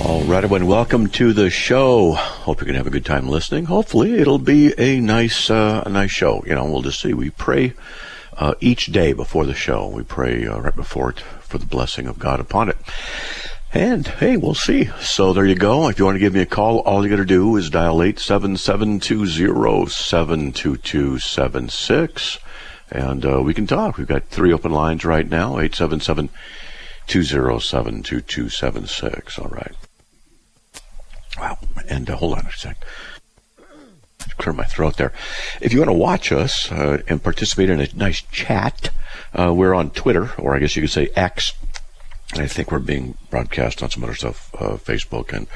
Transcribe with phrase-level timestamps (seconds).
[0.00, 2.12] All right, everyone, welcome to the show.
[2.12, 3.66] Hope you're going to have a good time listening.
[3.66, 6.42] Hopefully, it'll be a nice, uh, a nice show.
[6.46, 7.14] You know, we'll just see.
[7.14, 7.74] We pray
[8.36, 9.86] uh, each day before the show.
[9.86, 12.76] We pray uh, right before it for the blessing of God upon it.
[13.72, 14.90] And hey, we'll see.
[15.00, 15.88] So there you go.
[15.88, 18.02] If you want to give me a call, all you got to do is dial
[18.02, 22.38] eight seven seven two zero seven two two seven six,
[22.90, 23.96] and uh, we can talk.
[23.96, 25.58] We've got three open lines right now.
[25.58, 26.30] Eight seven seven.
[27.06, 29.38] 207 2276.
[29.38, 29.74] All right.
[31.38, 31.58] Wow.
[31.88, 32.84] And uh, hold on a sec.
[34.38, 35.12] Clear my throat there.
[35.60, 38.90] If you want to watch us uh, and participate in a nice chat,
[39.38, 41.52] uh, we're on Twitter, or I guess you could say X.
[42.32, 45.46] I think we're being broadcast on some other stuff, uh, Facebook, and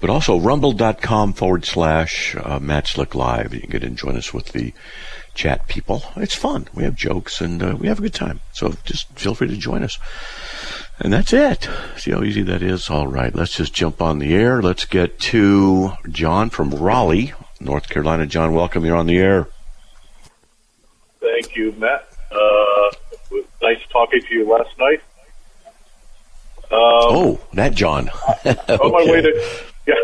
[0.00, 3.52] but also rumble.com forward slash uh, Matt Slick Live.
[3.52, 4.72] You can get in and join us with the
[5.34, 6.04] chat people.
[6.16, 6.68] It's fun.
[6.74, 8.40] We have jokes and uh, we have a good time.
[8.52, 9.98] So just feel free to join us.
[11.00, 11.68] And that's it.
[11.96, 12.88] See how easy that is?
[12.90, 14.62] All right, let's just jump on the air.
[14.62, 18.26] Let's get to John from Raleigh, North Carolina.
[18.26, 18.84] John, welcome.
[18.84, 19.48] You're on the air.
[21.20, 22.08] Thank you, Matt.
[22.30, 25.00] Uh, nice talking to you last night.
[26.70, 28.08] Um, oh, that John.
[28.46, 28.54] okay.
[28.76, 29.94] On my way to yeah.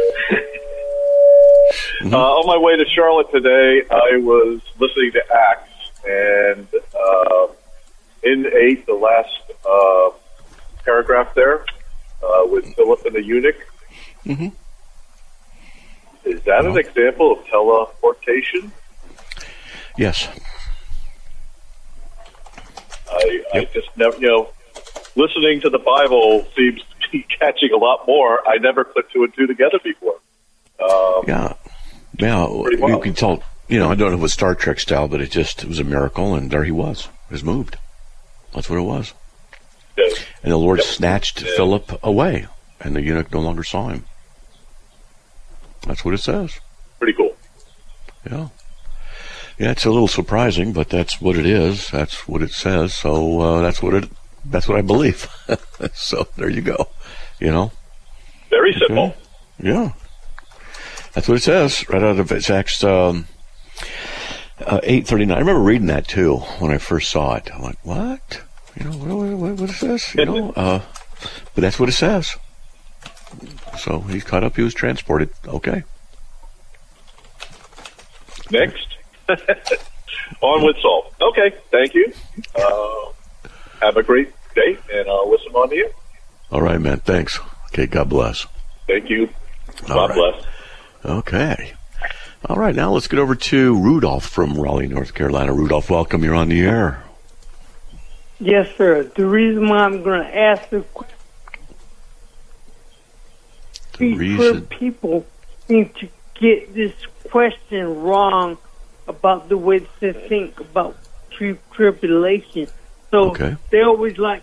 [2.02, 2.14] mm-hmm.
[2.14, 7.47] uh, on my way to Charlotte today, I was listening to Acts, and uh,
[8.23, 10.11] in eight, the last uh,
[10.89, 11.61] paragraph there
[12.22, 13.56] uh, with Philip and the eunuch.
[14.25, 14.48] Mm-hmm.
[16.25, 18.72] Is that an example of teleportation?
[19.98, 20.28] Yes.
[23.11, 23.69] I, yep.
[23.69, 24.50] I just never, you know,
[25.14, 28.46] listening to the Bible seems to be catching a lot more.
[28.48, 30.18] I never put two and two together before.
[30.83, 31.52] Um, yeah.
[32.18, 32.46] Yeah.
[32.46, 32.91] Well.
[32.91, 35.20] You can tell, you know, I don't know if it was Star Trek style, but
[35.20, 37.08] it just, it was a miracle, and there he was.
[37.29, 37.77] He was moved.
[38.55, 39.12] That's what it was.
[40.42, 41.41] And the Lord snatched.
[41.41, 42.47] Philip away,
[42.81, 44.05] and the eunuch no longer saw him.
[45.86, 46.61] That's what it says.
[46.98, 47.36] Pretty cool.
[48.29, 48.48] Yeah.
[49.59, 51.91] Yeah, it's a little surprising, but that's what it is.
[51.91, 52.95] That's what it says.
[52.95, 54.09] So uh, that's what it.
[54.45, 55.29] That's what I believe.
[55.95, 56.89] so there you go.
[57.41, 57.73] You know.
[58.51, 59.07] Very simple.
[59.07, 59.17] Okay.
[59.61, 59.92] Yeah.
[61.13, 63.27] That's what it says right out of it's Acts um,
[64.65, 65.39] uh, eight thirty nine.
[65.39, 67.51] I remember reading that too when I first saw it.
[67.53, 68.42] I'm like, what?
[68.78, 70.14] You know, what, what, what is this?
[70.14, 70.80] You know, uh,
[71.55, 72.36] but that's what it says.
[73.78, 74.56] So he's caught up.
[74.56, 75.30] He was transported.
[75.46, 75.83] Okay.
[78.50, 78.96] Next.
[80.40, 81.12] On with Saul.
[81.20, 81.55] Okay.
[81.70, 82.12] Thank you.
[82.55, 83.12] Uh,
[83.80, 85.90] have a great day, and I'll listen on to you.
[86.50, 86.98] All right, man.
[87.00, 87.38] Thanks.
[87.72, 87.86] Okay.
[87.86, 88.46] God bless.
[88.86, 89.28] Thank you.
[89.86, 90.14] God right.
[90.17, 90.46] bless.
[91.05, 91.72] Okay.
[92.46, 92.74] All right.
[92.74, 95.52] Now let's get over to Rudolph from Raleigh, North Carolina.
[95.52, 96.22] Rudolph, welcome.
[96.22, 97.02] You're on the air.
[98.40, 99.02] Yes, sir.
[99.02, 101.14] The reason why I'm going to ask the question
[103.98, 105.26] reason people
[105.66, 106.08] seem to
[106.40, 106.92] get this
[107.30, 108.58] question wrong
[109.06, 110.96] about the way they think about
[111.30, 112.68] tri- tribulation.
[113.10, 113.56] So okay.
[113.70, 114.42] they always like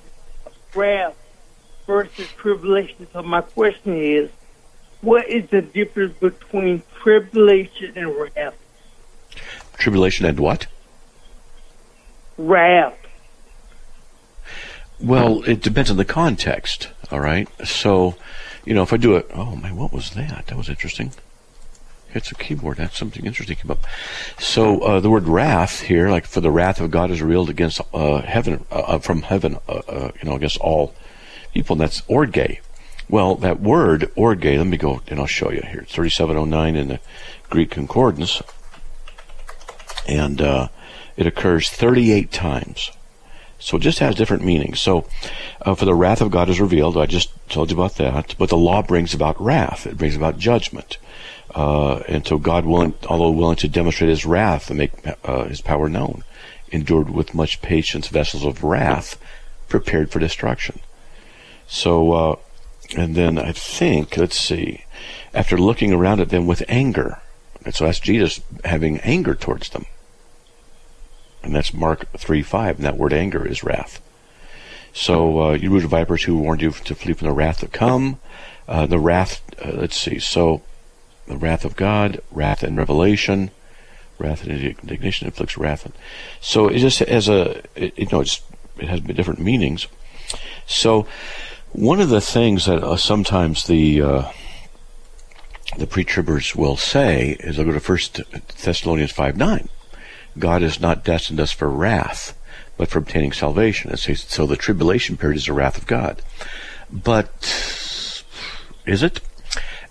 [0.73, 1.15] wrath
[1.85, 3.07] versus tribulation.
[3.13, 4.29] So my question is,
[5.01, 8.55] what is the difference between tribulation and wrath?
[9.77, 10.67] Tribulation and what?
[12.37, 12.97] Wrath.
[14.99, 16.89] Well, it depends on the context.
[17.11, 17.47] All right.
[17.65, 18.15] So,
[18.65, 20.47] you know, if I do it, oh man, what was that?
[20.47, 21.11] That was interesting.
[22.13, 22.77] It's a keyboard.
[22.77, 23.83] That's something interesting came up.
[24.39, 27.81] So uh, the word wrath here, like for the wrath of God is revealed against
[27.93, 30.95] uh, heaven, uh, uh from heaven, uh, uh, you know, against all
[31.53, 32.61] people, and that's orge.
[33.09, 35.81] Well, that word orge, let me go and I'll show you here.
[35.81, 36.99] It's 3709 in the
[37.49, 38.41] Greek concordance,
[40.07, 40.39] and
[41.17, 42.91] it occurs 38 times.
[43.65, 44.79] So it just has different meanings.
[44.79, 45.07] So,
[45.63, 46.95] uh, for the wrath of God is revealed.
[46.97, 48.35] I just told you about that.
[48.37, 49.87] But the law brings about wrath.
[49.87, 50.99] It brings about judgment.
[51.55, 54.91] Uh, and so God, willing, although willing to demonstrate His wrath and make
[55.23, 56.23] uh, His power known,
[56.71, 59.19] endured with much patience vessels of wrath,
[59.67, 60.79] prepared for destruction.
[61.65, 62.35] So, uh,
[62.95, 64.85] and then I think, let's see,
[65.33, 67.19] after looking around at them with anger,
[67.63, 69.87] and so that's Jesus having anger towards them
[71.45, 74.01] and that's Mark 3 5, and that word anger is wrath.
[74.93, 77.67] So, uh, you root of vipers who warned you to flee from the wrath to
[77.67, 78.19] come.
[78.67, 80.61] Uh, the wrath, uh, let's see, so
[81.27, 83.51] the wrath of God, wrath and revelation,
[84.17, 85.85] wrath and indignation inflicts wrath.
[85.85, 85.93] And,
[86.39, 88.41] So it just has a, it, you know, it's,
[88.77, 89.87] it has different meanings.
[90.65, 91.07] So
[91.71, 94.31] one of the things that uh, sometimes the uh,
[95.77, 98.21] the pre-tribbers will say is, I'll go to First
[98.63, 99.69] Thessalonians five nine.
[100.37, 102.37] God has not destined us for wrath,
[102.77, 103.89] but for obtaining salvation.
[103.89, 106.21] And so the tribulation period is the wrath of God.
[106.91, 107.31] But
[108.85, 109.21] is it?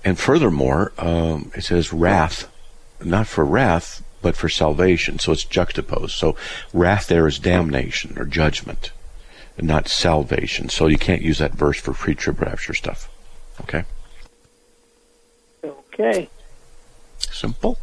[0.05, 2.51] And furthermore, um, it says wrath,
[3.03, 5.19] not for wrath, but for salvation.
[5.19, 6.15] So it's juxtaposed.
[6.15, 6.37] So
[6.73, 8.93] wrath there is damnation or judgment,
[9.59, 10.69] not salvation.
[10.69, 13.11] So you can't use that verse for pre-trib rapture stuff.
[13.63, 13.85] Okay.
[15.65, 16.29] Okay.
[17.19, 17.79] Simple.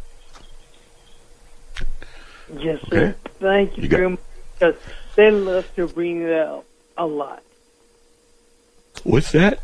[2.52, 2.96] Yes, sir.
[2.96, 3.14] Okay.
[3.40, 4.20] Thank you, you very much.
[4.58, 4.76] Because
[5.16, 6.64] they love to bring it out
[6.96, 7.42] a lot.
[9.04, 9.60] What's that?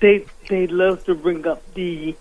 [0.00, 2.16] They they love to bring up the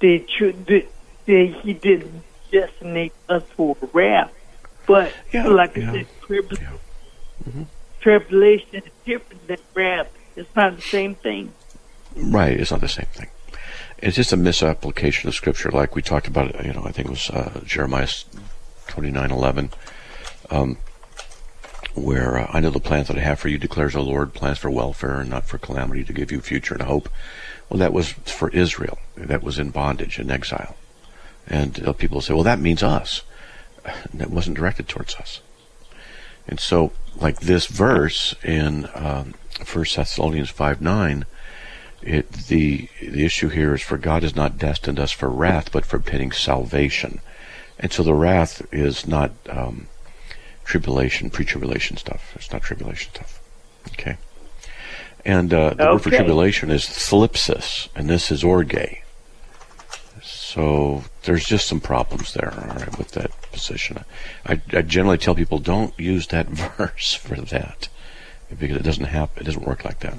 [0.00, 0.86] the the,
[1.26, 4.32] the he didn't destinate us for wrath,
[4.86, 5.90] but yeah, like yeah.
[5.90, 7.50] I said, tribulation, yeah.
[7.50, 7.62] mm-hmm.
[8.00, 10.08] tribulation is different than wrath.
[10.36, 11.52] It's not the same thing.
[12.16, 13.28] Right, it's not the same thing.
[13.98, 16.64] It's just a misapplication of scripture, like we talked about.
[16.64, 18.08] You know, I think it was uh, Jeremiah
[18.86, 19.70] twenty nine eleven.
[20.50, 20.78] Um,
[21.96, 24.58] where uh, I know the plans that I have for you, declares the Lord, plans
[24.58, 27.08] for welfare and not for calamity, to give you future and hope.
[27.68, 28.98] Well, that was for Israel.
[29.16, 30.76] That was in bondage and exile.
[31.46, 33.22] And uh, people say, well, that means us.
[33.84, 35.40] And that wasn't directed towards us.
[36.46, 39.34] And so, like this verse in um,
[39.72, 41.24] 1 Thessalonians 5 9,
[42.02, 45.86] it, the, the issue here is for God has not destined us for wrath, but
[45.86, 47.20] for obtaining salvation.
[47.78, 49.88] And so the wrath is not um,
[50.64, 52.32] tribulation, pre-tribulation stuff.
[52.36, 53.40] It's not tribulation stuff.
[53.88, 54.16] Okay.
[55.24, 55.92] And uh, the okay.
[55.92, 59.02] word for tribulation is thlipsis, and this is orge.
[60.22, 64.04] So there's just some problems there, all right, with that position.
[64.46, 66.46] I, I generally tell people don't use that
[66.78, 67.88] verse for that
[68.58, 69.42] because it doesn't happen.
[69.42, 70.18] It doesn't work like that.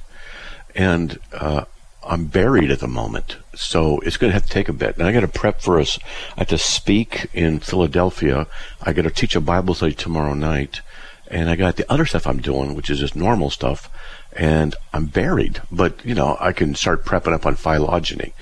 [0.73, 1.65] and uh,
[2.07, 4.97] I'm buried at the moment, so it's going to have to take a bit.
[4.97, 5.97] And I got to prep for us.
[6.35, 8.47] I have to speak in Philadelphia.
[8.81, 10.81] I got to teach a Bible study tomorrow night,
[11.29, 13.89] and I got the other stuff I'm doing, which is just normal stuff
[14.35, 15.61] and I'm buried.
[15.71, 18.33] But you know, I can start prepping up on phylogeny.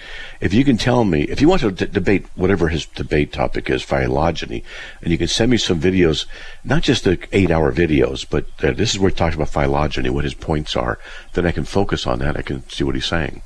[0.42, 3.70] If you can tell me, if you want to d- debate whatever his debate topic
[3.70, 4.64] is, phylogeny,
[5.02, 6.26] and you can send me some videos,
[6.64, 10.24] not just the eight-hour videos, but uh, this is where he talks about phylogeny, what
[10.24, 11.00] his points are.
[11.34, 12.38] Then I can focus on that.
[12.38, 13.42] I can see what he's saying.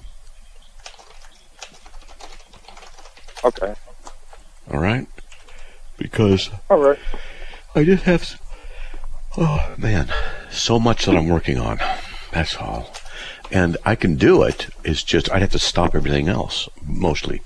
[3.47, 3.73] Okay.
[4.71, 5.07] All right.
[5.97, 6.49] Because.
[6.69, 6.99] All right.
[7.75, 8.41] I just have.
[9.37, 10.11] Oh man,
[10.49, 11.79] so much that I'm working on.
[12.31, 12.89] That's all.
[13.51, 14.67] And I can do it.
[14.83, 17.41] It's just I'd have to stop everything else mostly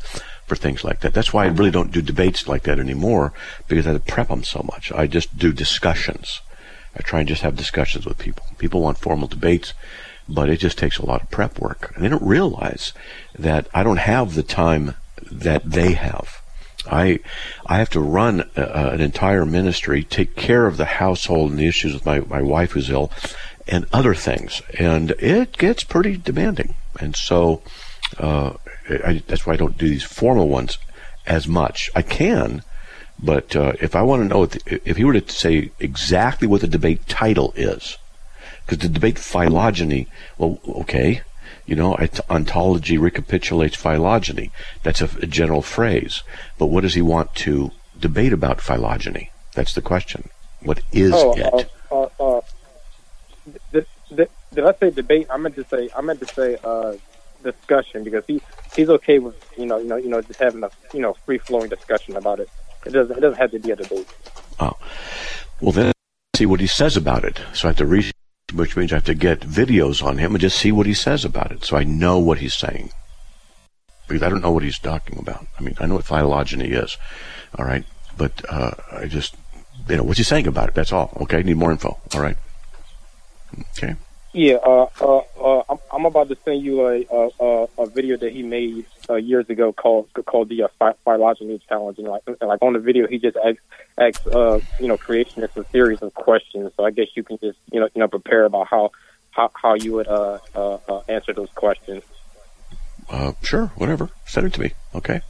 [0.48, 1.14] for things like that.
[1.14, 3.34] That's why I really don't do debates like that anymore
[3.68, 4.92] because I prep them so much.
[4.94, 6.42] I just do discussions.
[6.98, 8.46] I try and just have discussions with people.
[8.58, 9.74] People want formal debates.
[10.30, 11.92] but it just takes a lot of prep work.
[11.96, 12.94] And they don't realize
[13.38, 14.96] that I don't have the time
[15.30, 16.42] that they have.
[16.90, 17.20] I
[17.66, 21.68] I have to run a, an entire ministry, take care of the household and the
[21.68, 23.12] issues with my, my wife who's ill,
[23.68, 26.74] and other things, and it gets pretty demanding.
[27.00, 27.62] And so
[28.18, 28.54] uh,
[28.90, 30.78] I, that's why I don't do these formal ones
[31.26, 31.90] as much.
[31.96, 32.64] I can,
[33.22, 36.62] but uh, if I want to know, if, if he were to say exactly what
[36.62, 37.98] the debate title is,
[38.66, 41.22] because the debate phylogeny, well, okay,
[41.72, 44.52] you know, ontogeny recapitulates phylogeny.
[44.84, 46.22] That's a, a, general phrase.
[46.58, 49.32] But what does he want to debate about phylogeny?
[49.54, 50.30] That's the question.
[50.60, 51.72] What is oh, it?
[51.90, 52.42] Uh, uh, uh,
[53.72, 55.28] did, did, did, I say debate?
[55.30, 56.96] I meant to say I meant to say uh,
[57.42, 58.42] discussion because he
[58.76, 61.38] he's okay with you know you know you know just having a you know free
[61.38, 62.50] flowing discussion about it.
[62.86, 64.08] It doesn't it doesn't have to be a debate.
[64.60, 64.74] Oh,
[65.62, 65.94] well then
[66.36, 67.40] see what he says about it.
[67.54, 68.12] So I have to read
[68.54, 71.26] which means I have to get videos on him and just see what he says
[71.26, 72.92] about it so I know what he's saying.
[74.08, 75.46] Because I don't know what he's talking about.
[75.58, 76.98] I mean, I know what phylogeny is,
[77.58, 77.86] all right,
[78.18, 79.36] but uh, I just,
[79.88, 80.76] you know, what's he saying about it?
[80.76, 81.18] That's all.
[81.22, 82.00] Okay, I need more info.
[82.14, 82.38] All right.
[83.78, 83.96] Okay.
[84.34, 88.44] Yeah, uh, uh, uh, I'm about to send you a a, a video that he
[88.44, 92.74] made uh, years ago called called the uh, phylogeny challenge, and like and like on
[92.74, 93.62] the video he just asks,
[94.00, 96.72] asks uh, you know creationists a series of questions.
[96.78, 98.92] So I guess you can just you know you know prepare about how
[99.32, 102.04] how, how you would uh, uh, uh, answer those questions.
[103.10, 104.10] Uh, sure, whatever.
[104.26, 105.22] Send it to me, okay?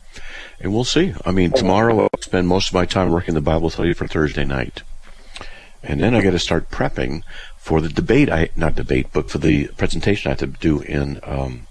[0.60, 1.14] And we'll see.
[1.26, 4.46] I mean, tomorrow I'll spend most of my time working the Bible study for Thursday
[4.46, 4.84] night,
[5.82, 7.24] and then I got to start prepping
[7.58, 11.20] for the debate, I not debate, but for the presentation I have to do in
[11.24, 11.68] um,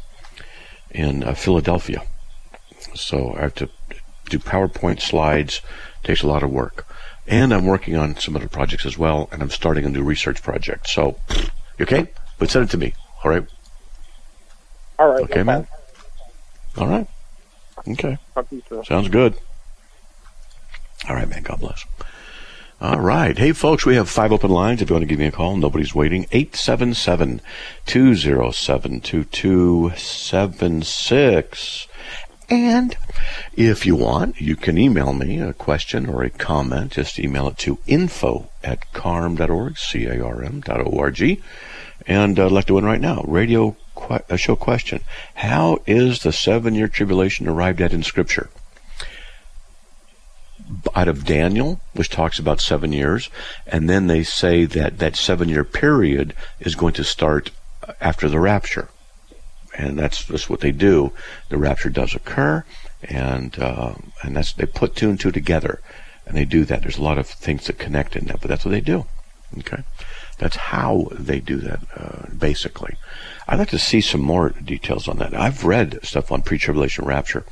[0.91, 2.03] in uh, Philadelphia.
[2.95, 3.69] So I have to
[4.29, 5.61] do PowerPoint slides.
[6.03, 6.87] Takes a lot of work,
[7.27, 10.43] and I'm working on some other projects as well, and I'm starting a new research
[10.43, 10.89] project.
[10.89, 11.21] So,
[11.79, 12.95] okay, but send it to me.
[13.23, 13.47] All right.
[14.99, 15.23] All right.
[15.25, 15.67] Okay, man.
[16.79, 17.07] All right.
[17.87, 18.19] Okay.
[18.85, 19.35] Sounds good.
[21.09, 21.43] All right, man.
[21.43, 21.85] God bless.
[22.81, 23.37] All right.
[23.37, 24.81] Hey, folks, we have five open lines.
[24.81, 26.23] If you want to give me a call, nobody's waiting.
[26.33, 27.43] 877
[27.85, 31.87] 207 2276.
[32.49, 32.97] And
[33.55, 36.93] if you want, you can email me a question or a comment.
[36.93, 41.43] Just email it to info at carm.org, C-A-R-M dot O-R-G.
[42.07, 43.23] And uh, I'd like to win right now.
[43.29, 45.03] Radio qu- show question.
[45.35, 48.49] How is the seven-year tribulation arrived at in Scripture?
[50.95, 53.31] Out of Daniel, which talks about seven years,
[53.67, 57.51] and then they say that that seven year period is going to start
[58.01, 58.89] after the rapture.
[59.77, 61.13] And that's just what they do.
[61.49, 62.65] The rapture does occur,
[63.03, 65.81] and uh, and that's they put two and two together,
[66.27, 66.83] and they do that.
[66.83, 69.07] There's a lot of things that connect in that, but that's what they do.
[69.59, 69.83] Okay,
[70.39, 71.81] that's how they do that.
[71.97, 72.97] Uh, basically,
[73.49, 75.35] I'd like to see some more details on that.
[75.35, 77.45] I've read stuff on pre-tribulation rapture,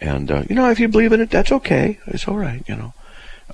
[0.00, 1.98] and, uh, you know, if you believe in it, that's okay.
[2.06, 2.92] It's all right, you know.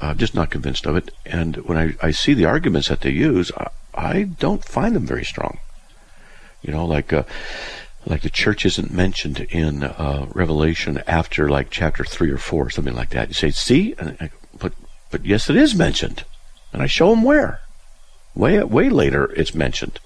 [0.01, 1.11] I'm just not convinced of it.
[1.25, 5.07] And when I, I see the arguments that they use, I, I don't find them
[5.07, 5.59] very strong.
[6.63, 7.25] You know, like, uh,
[8.07, 12.71] like the church isn't mentioned in uh, Revelation after like chapter three or four, or
[12.71, 13.29] something like that.
[13.29, 14.73] You say, see, I, but
[15.11, 16.25] but yes, it is mentioned,
[16.73, 17.61] and I show them where.
[18.35, 20.01] Way way later, it's mentioned,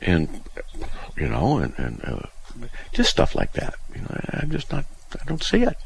[0.00, 0.42] and
[1.16, 3.74] you know, and, and uh, just stuff like that.
[3.94, 4.84] You know, I'm just not
[5.20, 5.76] I don't see it.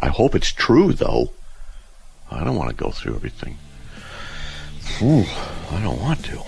[0.00, 1.32] I hope it's true, though.
[2.30, 3.58] I don't want to go through everything.
[5.02, 5.24] Ooh,
[5.70, 6.42] I don't want to.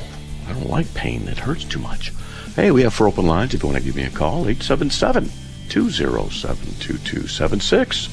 [0.49, 1.29] I don't like pain.
[1.29, 2.13] It hurts too much.
[2.55, 5.31] Hey, we have four open lines if you want to give me a call 877
[5.69, 8.09] 207 2276.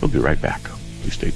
[0.00, 0.62] We'll be right back.
[1.02, 1.32] Please stay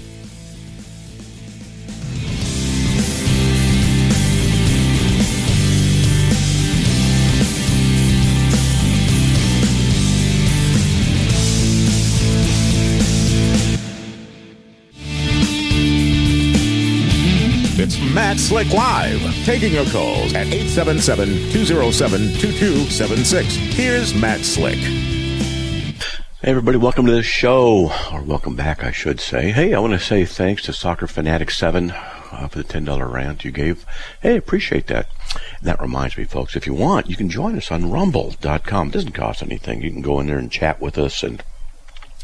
[18.32, 23.42] Matt Slick Live, taking your calls at 877-207-2276.
[23.74, 24.78] Here's Matt Slick.
[24.78, 25.94] Hey
[26.40, 29.50] everybody, welcome to the show, or welcome back, I should say.
[29.50, 33.44] Hey, I want to say thanks to Soccer Fanatic 7 uh, for the $10 rant
[33.44, 33.84] you gave.
[34.22, 35.10] Hey, appreciate that.
[35.58, 38.88] And that reminds me, folks, if you want, you can join us on rumble.com.
[38.88, 39.82] It doesn't cost anything.
[39.82, 41.44] You can go in there and chat with us and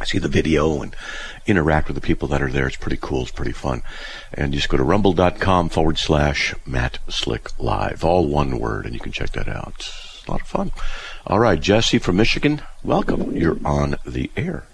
[0.04, 0.94] see the video and
[1.46, 2.66] interact with the people that are there.
[2.66, 3.22] It's pretty cool.
[3.22, 3.82] It's pretty fun.
[4.32, 8.04] And just go to rumble.com forward slash Matt Slick Live.
[8.04, 9.74] All one word, and you can check that out.
[9.76, 10.70] It's a lot of fun.
[11.26, 13.36] All right, Jesse from Michigan, welcome.
[13.36, 14.64] You're on the air.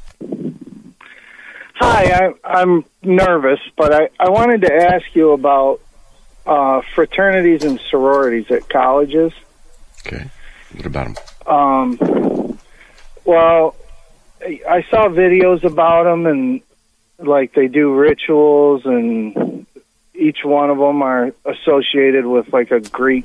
[1.77, 5.81] Hi, I, am nervous, but I, I wanted to ask you about
[6.47, 9.33] uh, fraternities and sororities at colleges.
[10.07, 10.31] Okay.
[10.75, 11.53] What about them?
[11.53, 12.59] Um,
[13.25, 13.75] well,
[14.45, 16.61] I saw videos about them, and
[17.19, 19.67] like they do rituals, and
[20.15, 23.25] each one of them are associated with like a Greek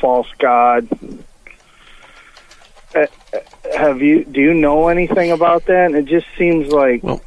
[0.00, 0.88] false god.
[2.94, 3.06] Uh,
[3.76, 4.24] have you?
[4.24, 5.86] Do you know anything about that?
[5.86, 7.22] And it just seems like well,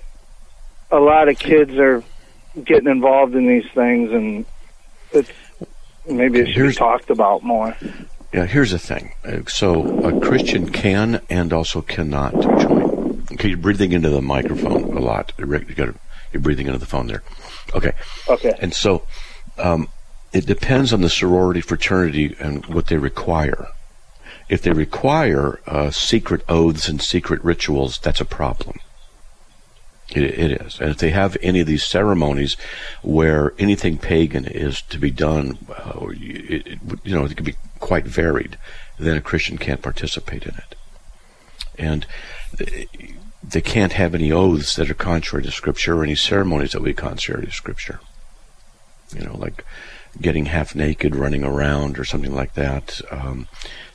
[0.92, 2.04] a lot of kids are
[2.64, 4.46] getting involved in these things, and
[5.12, 5.32] it's
[6.08, 7.76] maybe it should be talked about more.
[8.34, 9.14] Yeah, here's the thing.
[9.24, 12.83] Uh, so a Christian can and also cannot join.
[13.44, 15.34] Okay, you're breathing into the microphone a lot.
[15.38, 15.96] You're, you're
[16.40, 17.24] breathing into the phone there.
[17.74, 17.92] Okay.
[18.30, 18.54] Okay.
[18.62, 19.06] And so
[19.58, 19.90] um,
[20.32, 23.68] it depends on the sorority, fraternity, and what they require.
[24.48, 28.80] If they require uh, secret oaths and secret rituals, that's a problem.
[30.12, 30.80] It, it is.
[30.80, 32.56] And if they have any of these ceremonies
[33.02, 37.56] where anything pagan is to be done, uh, it, it, you know, it can be
[37.82, 38.58] quite varied,
[38.98, 40.76] then a Christian can't participate in it.
[41.78, 42.06] And
[43.44, 46.88] they can't have any oaths that are contrary to Scripture or any ceremonies that would
[46.88, 48.00] be contrary to Scripture.
[49.16, 49.66] You know, like
[50.20, 53.02] getting half naked, running around, or something like that.
[53.12, 53.48] Um,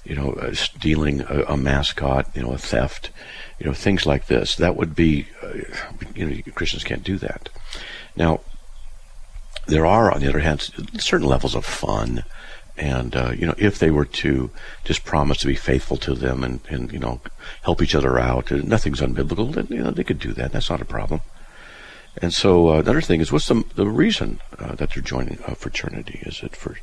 [0.05, 3.11] you know, uh, stealing a, a, mascot, you know, a theft,
[3.59, 4.57] you know, things like this.
[4.57, 5.61] That would be, uh,
[6.14, 7.50] you know, Christians can't do that.
[8.17, 8.40] Now,
[9.67, 12.25] there are, on the other hand, certain levels of fun.
[12.78, 14.50] And, uh, you know, if they were to
[14.85, 17.20] just promise to be faithful to them and, and you know,
[17.62, 20.52] help each other out, nothing's unbiblical, then, you know, they could do that.
[20.52, 21.20] That's not a problem.
[22.23, 25.54] And so uh, another thing is, what's the, the reason uh, that they're joining a
[25.54, 26.20] fraternity?
[26.23, 26.78] Is it for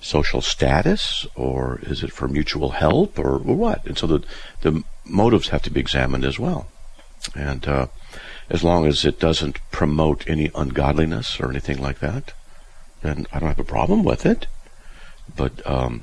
[0.00, 3.84] social status, or is it for mutual help, or, or what?
[3.86, 4.24] And so the
[4.60, 6.68] the motives have to be examined as well.
[7.34, 7.86] And uh,
[8.48, 12.32] as long as it doesn't promote any ungodliness or anything like that,
[13.02, 14.46] then I don't have a problem with it.
[15.36, 16.02] But um,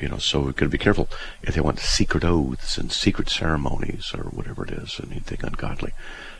[0.00, 1.08] you know, so we've got to be careful
[1.42, 5.92] if they want secret oaths and secret ceremonies or whatever it is, anything ungodly,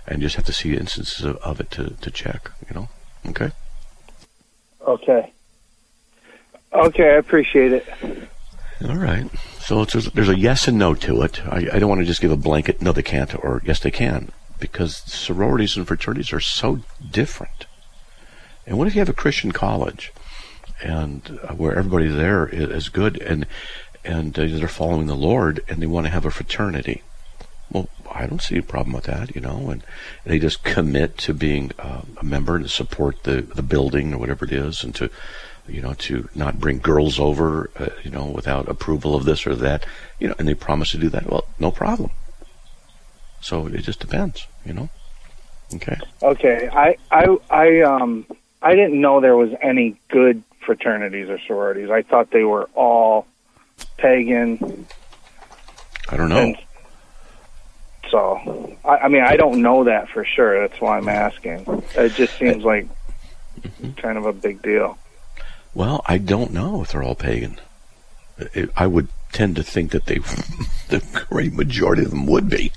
[0.07, 2.50] and just have to see instances of, of it to, to check.
[2.69, 2.89] You know,
[3.28, 3.52] okay.
[4.87, 5.32] Okay.
[6.73, 7.87] Okay, I appreciate it.
[8.87, 9.26] All right.
[9.60, 11.45] So there's a yes and no to it.
[11.47, 13.91] I, I don't want to just give a blanket no they can't or yes they
[13.91, 17.67] can because sororities and fraternities are so different.
[18.67, 20.13] And what if you have a Christian college
[20.82, 23.47] and uh, where everybody there is good and
[24.04, 27.02] and they're following the Lord and they want to have a fraternity?
[27.71, 29.82] Well, I don't see a problem with that, you know, and
[30.25, 34.45] they just commit to being uh, a member and support the the building or whatever
[34.45, 35.10] it is and to
[35.69, 39.54] you know, to not bring girls over, uh, you know, without approval of this or
[39.56, 39.84] that,
[40.19, 41.28] you know, and they promise to do that.
[41.28, 42.10] Well, no problem.
[43.41, 44.89] So it just depends, you know.
[45.75, 45.97] Okay.
[46.23, 46.69] Okay.
[46.73, 48.26] I I I um
[48.62, 51.91] I didn't know there was any good fraternities or sororities.
[51.91, 53.26] I thought they were all
[53.97, 54.87] pagan.
[56.09, 56.39] I don't know.
[56.39, 56.59] And
[58.11, 60.69] so I, I mean I don't know that for sure.
[60.69, 61.65] That's why I'm asking.
[61.95, 62.87] It just seems like
[63.97, 64.99] kind of a big deal.
[65.75, 67.61] Well, I don't know if they're all pagan.
[68.76, 70.19] I would tend to think that they,
[70.89, 72.73] the great majority of them would be.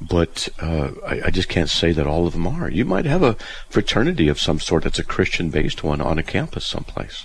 [0.00, 2.70] But uh, I, I, just can't say that all of them are.
[2.70, 3.36] You might have a
[3.70, 7.24] fraternity of some sort that's a Christian-based one on a campus someplace.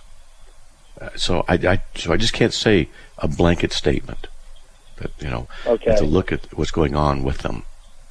[0.99, 4.27] Uh, so I, I, so I just can't say a blanket statement.
[4.97, 5.95] That you know, okay.
[5.97, 7.63] to look at what's going on with them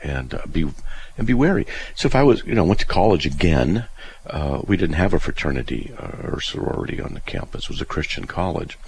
[0.03, 0.69] and uh, be
[1.17, 1.67] and be wary.
[1.95, 3.87] So if I was, you know, went to college again,
[4.27, 7.65] uh, we didn't have a fraternity uh, or sorority on the campus.
[7.65, 8.79] It was a Christian college.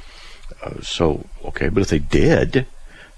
[0.63, 2.67] Uh, so okay, but if they did,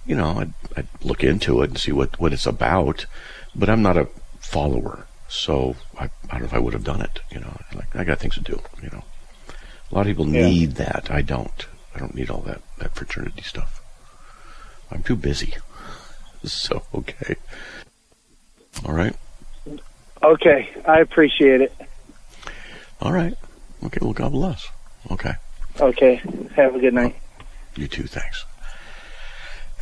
[0.07, 3.07] you know, I'd, I'd, look into it and see what what it's about.
[3.55, 4.09] But I'm not a
[4.41, 7.21] follower, so I, I don't know if I would have done it.
[7.31, 8.61] You know, like I got things to do.
[8.83, 9.05] You know,
[9.91, 10.47] a lot of people yeah.
[10.47, 11.11] need that.
[11.11, 11.67] I don't.
[11.95, 13.83] I don't need all that that fraternity stuff.
[14.91, 15.55] I'm too busy.
[16.45, 17.37] So okay.
[18.85, 19.17] All right.
[20.23, 21.75] Okay, I appreciate it.
[23.01, 23.33] All right.
[23.83, 24.69] Okay, well, God bless.
[25.11, 25.33] Okay.
[25.81, 26.17] Okay.
[26.57, 27.17] Have a good night.
[27.77, 28.05] You too.
[28.05, 28.45] Thanks.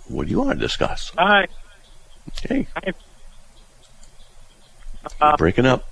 [0.08, 1.12] what do you want to discuss?
[1.18, 1.46] Hi.
[2.42, 2.68] Hey.
[2.74, 2.94] Hi.
[5.20, 5.90] You're breaking up.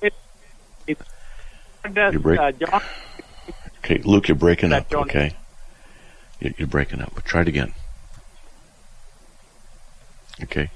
[0.00, 0.14] It,
[0.86, 0.96] it,
[1.92, 2.80] you're break- uh, John
[3.78, 4.94] Okay, Luke, you're breaking up.
[4.94, 5.34] Okay,
[6.38, 7.20] you're breaking up.
[7.24, 7.74] Try it again.
[10.40, 10.70] Okay.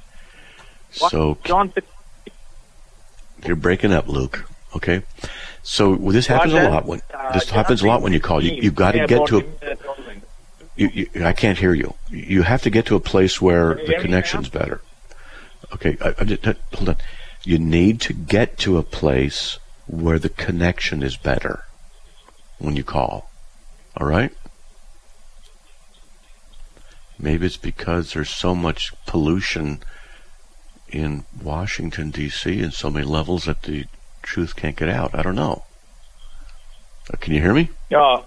[0.90, 1.72] So John,
[3.46, 4.44] you're breaking up, Luke.
[4.76, 5.02] Okay.
[5.62, 8.42] So well, this happens a lot when uh, this happens a lot when you call.
[8.42, 9.76] You you got to get to a.
[10.76, 11.94] You, you, I can't hear you.
[12.08, 14.80] You have to get to a place where the connection's better.
[15.74, 16.96] Okay, I, I just, hold on.
[17.42, 21.64] You need to get to a place where the connection is better
[22.58, 23.30] when you call.
[23.96, 24.32] All right?
[27.18, 29.80] Maybe it's because there's so much pollution
[30.88, 33.86] in Washington, D.C., and so many levels that the
[34.28, 35.14] truth can't get out.
[35.14, 35.64] I don't know.
[37.12, 37.70] Uh, can you hear me?
[37.90, 38.22] Yeah.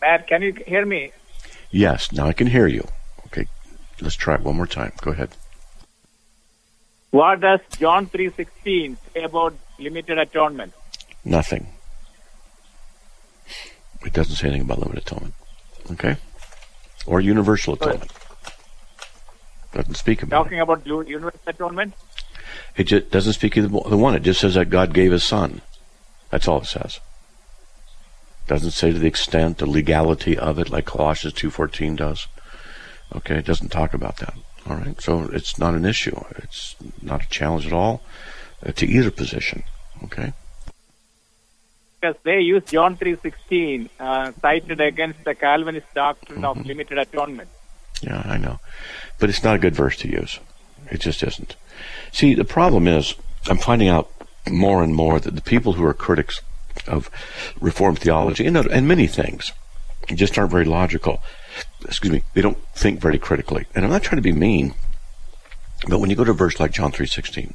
[0.00, 1.12] Matt, can you hear me?
[1.70, 2.86] Yes, now I can hear you.
[3.26, 3.46] Okay,
[4.00, 4.92] let's try it one more time.
[5.02, 5.30] Go ahead.
[7.10, 10.72] What does John 3.16 say about limited atonement?
[11.24, 11.66] Nothing.
[14.04, 15.34] It doesn't say anything about limited atonement.
[15.92, 16.16] Okay?
[17.06, 18.12] Or universal atonement.
[19.72, 21.94] Doesn't speak about Talking about lu- universal atonement?
[22.76, 22.80] It.
[22.80, 24.14] It just doesn't speak of the one.
[24.14, 25.60] It just says that God gave His Son.
[26.30, 27.00] That's all it says.
[28.46, 32.26] Doesn't say to the extent, the legality of it, like Colossians two fourteen does.
[33.14, 34.34] Okay, it doesn't talk about that.
[34.68, 36.18] All right, so it's not an issue.
[36.38, 38.02] It's not a challenge at all
[38.64, 39.62] uh, to either position.
[40.04, 40.32] Okay.
[42.00, 47.48] Because they use John 3.16 uh, cited against the Calvinist doctrine of limited atonement.
[48.02, 48.58] Yeah, I know.
[49.18, 50.38] But it's not a good verse to use.
[50.94, 51.56] It just isn't.
[52.12, 53.14] See, the problem is,
[53.46, 54.10] I'm finding out
[54.48, 56.40] more and more that the people who are critics
[56.86, 57.10] of
[57.60, 59.52] Reformed theology and, and many things
[60.14, 61.20] just aren't very logical.
[61.84, 63.66] Excuse me, they don't think very critically.
[63.74, 64.74] And I'm not trying to be mean,
[65.88, 67.52] but when you go to a verse like John 3.16,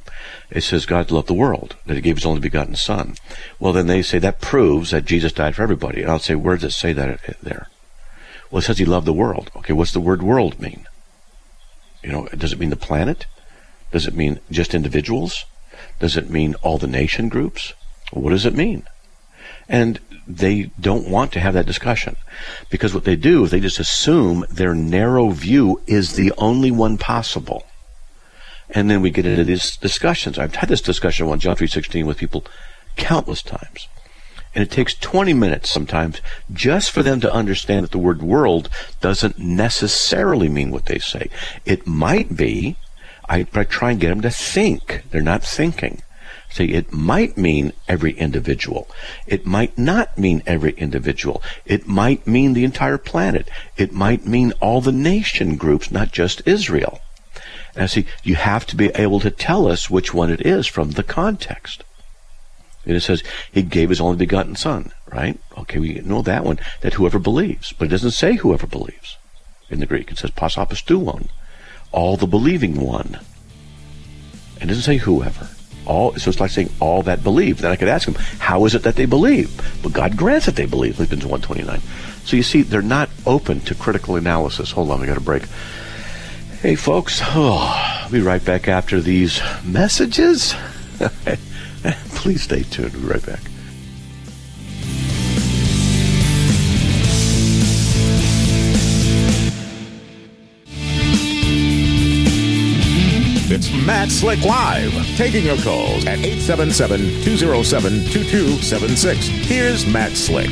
[0.50, 3.16] it says God loved the world, that he gave his only begotten son.
[3.58, 6.02] Well, then they say that proves that Jesus died for everybody.
[6.02, 7.68] And I'll say, where does it say that there?
[8.50, 9.50] Well, it says he loved the world.
[9.56, 10.86] Okay, what's the word world mean?
[12.02, 13.26] You know, does it mean the planet?
[13.92, 15.44] Does it mean just individuals?
[15.98, 17.74] Does it mean all the nation groups?
[18.12, 18.84] What does it mean?
[19.68, 22.16] And they don't want to have that discussion
[22.70, 26.98] because what they do is they just assume their narrow view is the only one
[26.98, 27.66] possible.
[28.70, 30.38] And then we get into these discussions.
[30.38, 32.44] I've had this discussion on John 3.16 with people
[32.96, 33.88] countless times.
[34.54, 36.20] And it takes 20 minutes sometimes
[36.52, 38.68] just for them to understand that the word world
[39.00, 41.30] doesn't necessarily mean what they say.
[41.64, 42.76] It might be,
[43.28, 45.04] I, try and get them to think.
[45.10, 46.02] They're not thinking.
[46.50, 48.88] Say it might mean every individual.
[49.26, 51.42] It might not mean every individual.
[51.64, 53.48] It might mean the entire planet.
[53.76, 57.00] It might mean all the nation groups, not just Israel.
[57.76, 60.92] And see, you have to be able to tell us which one it is from
[60.92, 61.84] the context.
[62.84, 65.38] It says he gave his only begotten son, right?
[65.58, 67.72] Okay, we know that one, that whoever believes.
[67.72, 69.18] But it doesn't say whoever believes
[69.68, 70.10] in the Greek.
[70.10, 71.28] It says pas ho pisteuon,
[71.92, 73.20] all the believing one.
[74.60, 75.48] It doesn't say whoever.
[75.86, 77.60] All, so it's like saying all that believe.
[77.60, 79.78] Then I could ask them, how is it that they believe?
[79.82, 81.80] But God grants that they believe, Philippians 129.
[82.24, 84.72] So you see, they're not open to critical analysis.
[84.72, 85.44] Hold on, we got a break.
[86.60, 87.20] Hey, folks.
[87.24, 90.54] Oh, I'll be right back after these messages.
[92.14, 92.92] Please stay tuned.
[92.92, 93.40] We'll be right back.
[103.52, 109.14] It's Matt Slick Live, taking your calls at 877-207-2276.
[109.44, 110.50] Here's Matt Slick.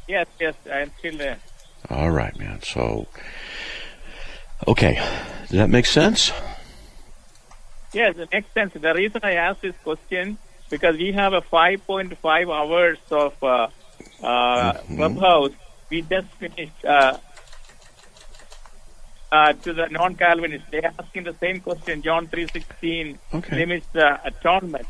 [0.08, 1.38] Yes, yes, I'm still there.
[1.90, 2.62] All right, man.
[2.64, 3.06] So,
[4.68, 4.96] okay.
[5.42, 6.32] Does that make sense?
[7.92, 8.72] Yes, it makes sense.
[8.74, 10.38] The reason I asked this question
[10.70, 12.18] because we have a 5.5
[12.52, 13.68] hours of uh,
[14.24, 15.52] uh, clubhouse.
[15.90, 17.18] We just finished uh,
[19.36, 20.68] uh, to the non-Calvinists.
[20.72, 21.96] They're asking the same question.
[22.08, 23.56] John 3:16 Okay.
[23.62, 24.88] limits the atonement.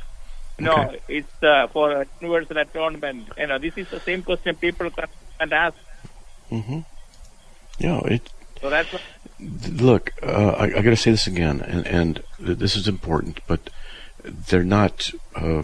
[0.60, 0.99] No, Okay.
[1.17, 3.21] it's uh, for universal atonement.
[3.38, 5.08] You know, this is the same question people can
[5.39, 5.77] can ask.
[6.51, 6.79] Mm-hmm.
[7.86, 8.23] Yeah, it,
[8.62, 9.01] So that's what,
[9.88, 12.12] look, uh, I, I got to say this again, and, and
[12.62, 13.62] this is important, but
[14.49, 14.95] they're not
[15.36, 15.63] uh,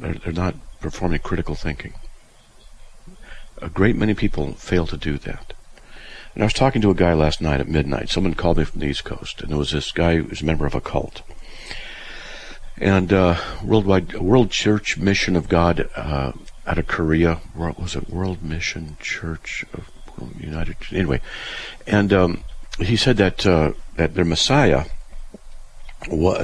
[0.00, 1.92] they're, they're not performing critical thinking.
[3.62, 5.52] A great many people fail to do that.
[6.34, 8.08] And I was talking to a guy last night at midnight.
[8.08, 10.44] Someone called me from the East Coast, and it was this guy who was a
[10.44, 11.22] member of a cult.
[12.78, 16.32] And uh, worldwide World Church Mission of God uh,
[16.66, 17.36] out of Korea.
[17.54, 18.08] What was it?
[18.08, 19.90] World Mission Church of
[20.38, 20.76] United.
[20.92, 21.20] Anyway,
[21.86, 22.44] and um,
[22.78, 24.84] he said that uh, that their Messiah,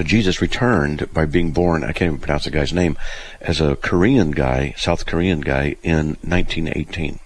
[0.02, 1.84] Jesus, returned by being born.
[1.84, 2.98] I can't even pronounce the guy's name,
[3.40, 7.20] as a Korean guy, South Korean guy, in 1918.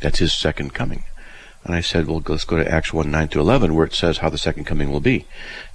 [0.00, 1.04] That's his second coming.
[1.64, 4.18] And I said, well, let's go to Acts 1, 9 to 11, where it says
[4.18, 5.26] how the second coming will be.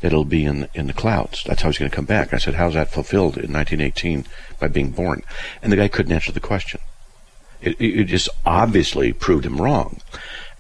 [0.02, 1.44] It'll be in, in the clouds.
[1.46, 2.34] That's how he's going to come back.
[2.34, 4.26] I said, how's that fulfilled in 1918
[4.60, 5.24] by being born?
[5.62, 6.80] And the guy couldn't answer the question.
[7.62, 10.00] It, it just obviously proved him wrong.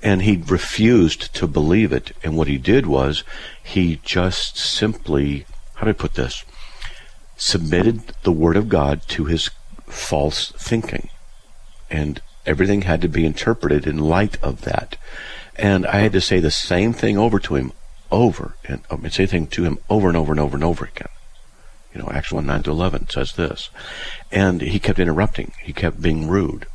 [0.01, 2.12] And he refused to believe it.
[2.23, 3.23] And what he did was
[3.63, 6.43] he just simply, how do I put this?
[7.38, 9.49] Submitted the Word of God to his
[9.88, 11.09] false thinking.
[11.89, 14.97] And everything had to be interpreted in light of that.
[15.56, 17.73] And I had to say the same thing over to him
[18.12, 21.10] over and mean, same thing to him over and over and over and over again.
[21.93, 23.69] You know, Acts 1 9 to 11 says this.
[24.32, 25.51] And he kept interrupting.
[25.62, 26.65] He kept being rude.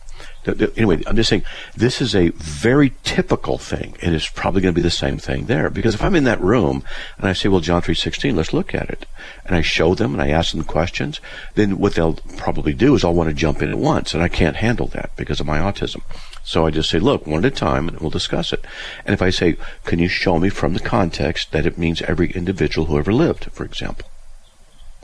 [0.48, 1.44] Anyway, I'm just saying
[1.76, 5.46] this is a very typical thing, and it's probably going to be the same thing
[5.46, 5.70] there.
[5.70, 6.84] Because if I'm in that room
[7.18, 9.06] and I say, "Well, John 3:16, let's look at it,"
[9.44, 11.20] and I show them and I ask them questions,
[11.54, 14.28] then what they'll probably do is I'll want to jump in at once, and I
[14.28, 16.02] can't handle that because of my autism.
[16.44, 18.64] So I just say, "Look, one at a time, and we'll discuss it."
[19.04, 22.30] And if I say, "Can you show me from the context that it means every
[22.30, 24.08] individual who ever lived, for example?"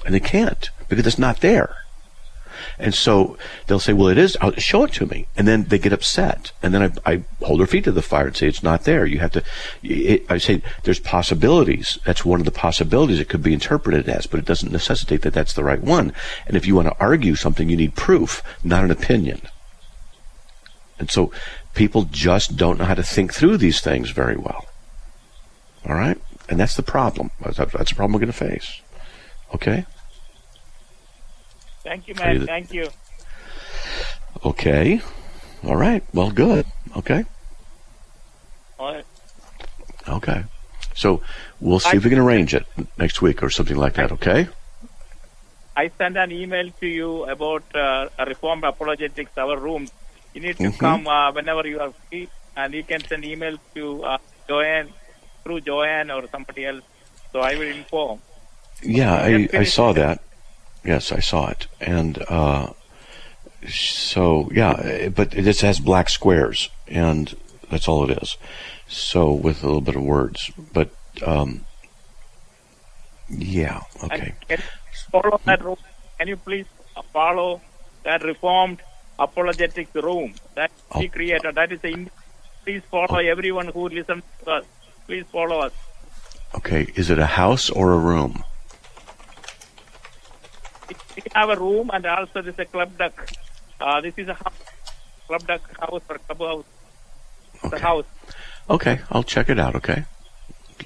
[0.04, 1.76] and they can't because it's not there.
[2.78, 4.36] And so they'll say, well, it is.
[4.40, 5.26] I'll show it to me.
[5.36, 6.52] And then they get upset.
[6.62, 9.06] And then I, I hold their feet to the fire and say, it's not there.
[9.06, 9.42] You have to,
[9.82, 11.98] it, I say, there's possibilities.
[12.04, 15.34] That's one of the possibilities it could be interpreted as, but it doesn't necessitate that
[15.34, 16.12] that's the right one.
[16.46, 19.42] And if you want to argue something, you need proof, not an opinion.
[20.98, 21.32] And so
[21.74, 24.66] people just don't know how to think through these things very well.
[25.86, 26.18] All right?
[26.48, 27.30] And that's the problem.
[27.40, 28.80] That's the problem we're going to face.
[29.54, 29.86] Okay?
[31.84, 32.46] Thank you, man.
[32.46, 32.88] Thank you.
[34.44, 35.00] Okay.
[35.62, 36.02] All right.
[36.12, 36.66] Well, good.
[36.96, 37.24] Okay.
[38.78, 39.04] All right.
[40.08, 40.44] Okay.
[40.94, 41.22] So
[41.60, 42.66] we'll see I, if we can arrange it
[42.98, 44.12] next week or something like that.
[44.12, 44.48] Okay.
[45.76, 49.88] I sent an email to you about uh, Reformed Apologetics, our room.
[50.32, 50.78] You need to mm-hmm.
[50.78, 54.18] come uh, whenever you are free, and you can send email to uh,
[54.48, 54.88] Joanne
[55.42, 56.84] through Joanne or somebody else.
[57.32, 58.20] So I will inform.
[58.82, 60.22] Yeah, I, I saw that.
[60.84, 62.72] Yes, I saw it, and uh,
[63.68, 67.34] so yeah, but it just has black squares, and
[67.70, 68.36] that's all it is.
[68.86, 70.90] So with a little bit of words, but
[71.24, 71.64] um,
[73.30, 74.34] yeah, okay.
[74.48, 75.76] Can you follow that room?
[76.18, 76.66] Can you please
[77.12, 77.62] follow
[78.04, 78.80] that reformed
[79.18, 81.54] apologetics room that we created?
[81.54, 82.06] That is the.
[82.64, 84.64] please follow everyone who listens to us.
[85.06, 85.72] Please follow us.
[86.54, 88.44] Okay, is it a house or a room?
[90.88, 93.12] We have a room and also this is a club deck.
[93.80, 94.52] Uh, this is a house,
[95.26, 96.64] club deck house or club house.
[97.64, 97.78] Okay.
[97.78, 98.04] house.
[98.68, 99.74] Okay, I'll check it out.
[99.76, 100.04] Okay,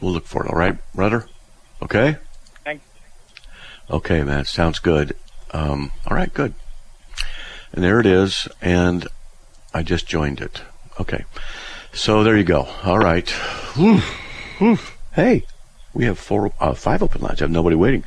[0.01, 0.51] we'll look for it.
[0.51, 1.27] All right, Rudder.
[1.83, 2.17] Okay.
[2.65, 2.85] Thanks.
[3.91, 4.45] Okay, man.
[4.45, 5.17] Sounds good.
[5.53, 6.55] Um, all right, good.
[7.73, 9.07] And there it is, and
[9.73, 10.63] I just joined it.
[11.01, 11.25] Okay,
[11.93, 12.69] so there you go.
[12.85, 13.29] All right.
[15.15, 15.45] Hey.
[15.95, 17.41] We have four, uh, five open lines.
[17.41, 18.05] I have nobody waiting.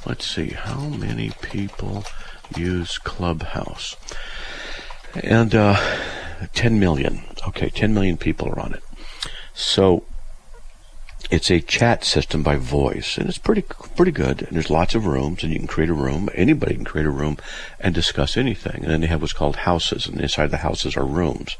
[0.05, 2.03] Let's see, how many people
[2.57, 3.95] use Clubhouse?
[5.15, 5.77] And, uh,
[6.53, 7.23] 10 million.
[7.47, 8.83] Okay, 10 million people are on it.
[9.53, 10.03] So
[11.33, 13.63] it's a chat system by voice, and it's pretty
[13.95, 14.43] pretty good.
[14.43, 16.29] And there's lots of rooms, and you can create a room.
[16.35, 17.37] Anybody can create a room
[17.79, 18.83] and discuss anything.
[18.83, 21.57] And then they have what's called houses, and inside the houses are rooms.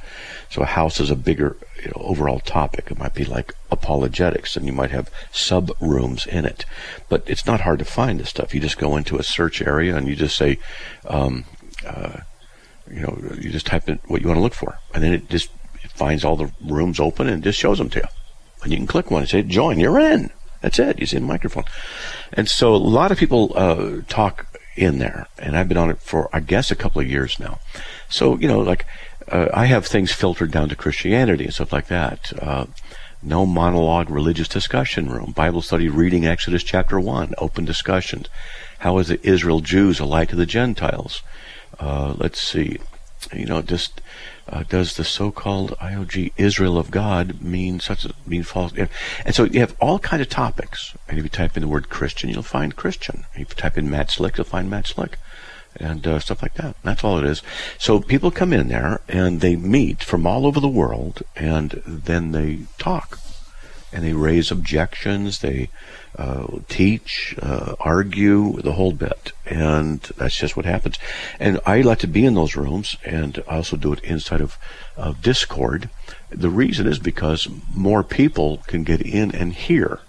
[0.52, 2.92] So a house is a bigger you know, overall topic.
[2.92, 6.66] It might be like apologetics, and you might have sub rooms in it.
[7.10, 8.54] But it's not hard to find this stuff.
[8.54, 10.60] You just go into a search area and you just say,
[11.08, 11.46] um,
[11.84, 12.20] uh,
[12.92, 15.30] you know, you just type in what you want to look for, and then it
[15.30, 15.50] just
[15.82, 18.06] it finds all the rooms open and just shows them to you
[18.64, 19.80] and you can click one and say join.
[19.80, 20.32] You're in.
[20.62, 21.00] That's it.
[21.00, 21.66] You see the microphone.
[22.32, 26.00] And so a lot of people uh, talk in there, and I've been on it
[26.00, 27.60] for I guess a couple of years now.
[28.10, 28.86] So you know, like
[29.28, 32.34] uh, I have things filtered down to Christianity and stuff like that.
[32.42, 32.66] Uh,
[33.22, 35.32] no monologue religious discussion room.
[35.32, 37.34] Bible study reading Exodus chapter 1.
[37.38, 38.28] Open discussions.
[38.80, 41.22] How is the Israel Jews a light to the Gentiles?
[41.80, 42.80] Uh, let's see.
[43.32, 44.02] You know, just
[44.48, 48.74] uh, does the so-called IOG Israel of God mean such a mean false?
[49.26, 50.96] And so you have all kinds of topics.
[51.08, 53.26] And if you type in the word Christian, you'll find Christian.
[53.34, 55.18] If you type in Matt Slick, you'll find Matt Slick.
[55.76, 56.76] And uh, stuff like that.
[56.84, 57.42] That's all it is.
[57.80, 62.32] So people come in there and they meet from all over the world, and then
[62.32, 63.20] they talk.
[63.94, 65.40] And they raise objections.
[65.40, 65.70] They
[66.18, 70.98] uh, teach, uh, argue, the whole bit, and that's just what happens.
[71.40, 74.58] And I like to be in those rooms, and I also do it inside of,
[74.98, 75.90] of Discord.
[76.30, 80.00] The reason is because more people can get in and hear,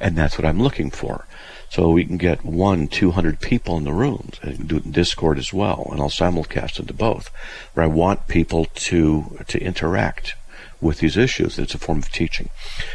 [0.00, 1.26] and that's what I'm looking for.
[1.68, 4.92] So we can get one, two hundred people in the rooms, and do it in
[4.92, 7.28] Discord as well, and I'll simulcast into both.
[7.74, 10.34] Where I want people to to interact
[10.80, 11.58] with these issues.
[11.58, 12.50] It's a form of teaching.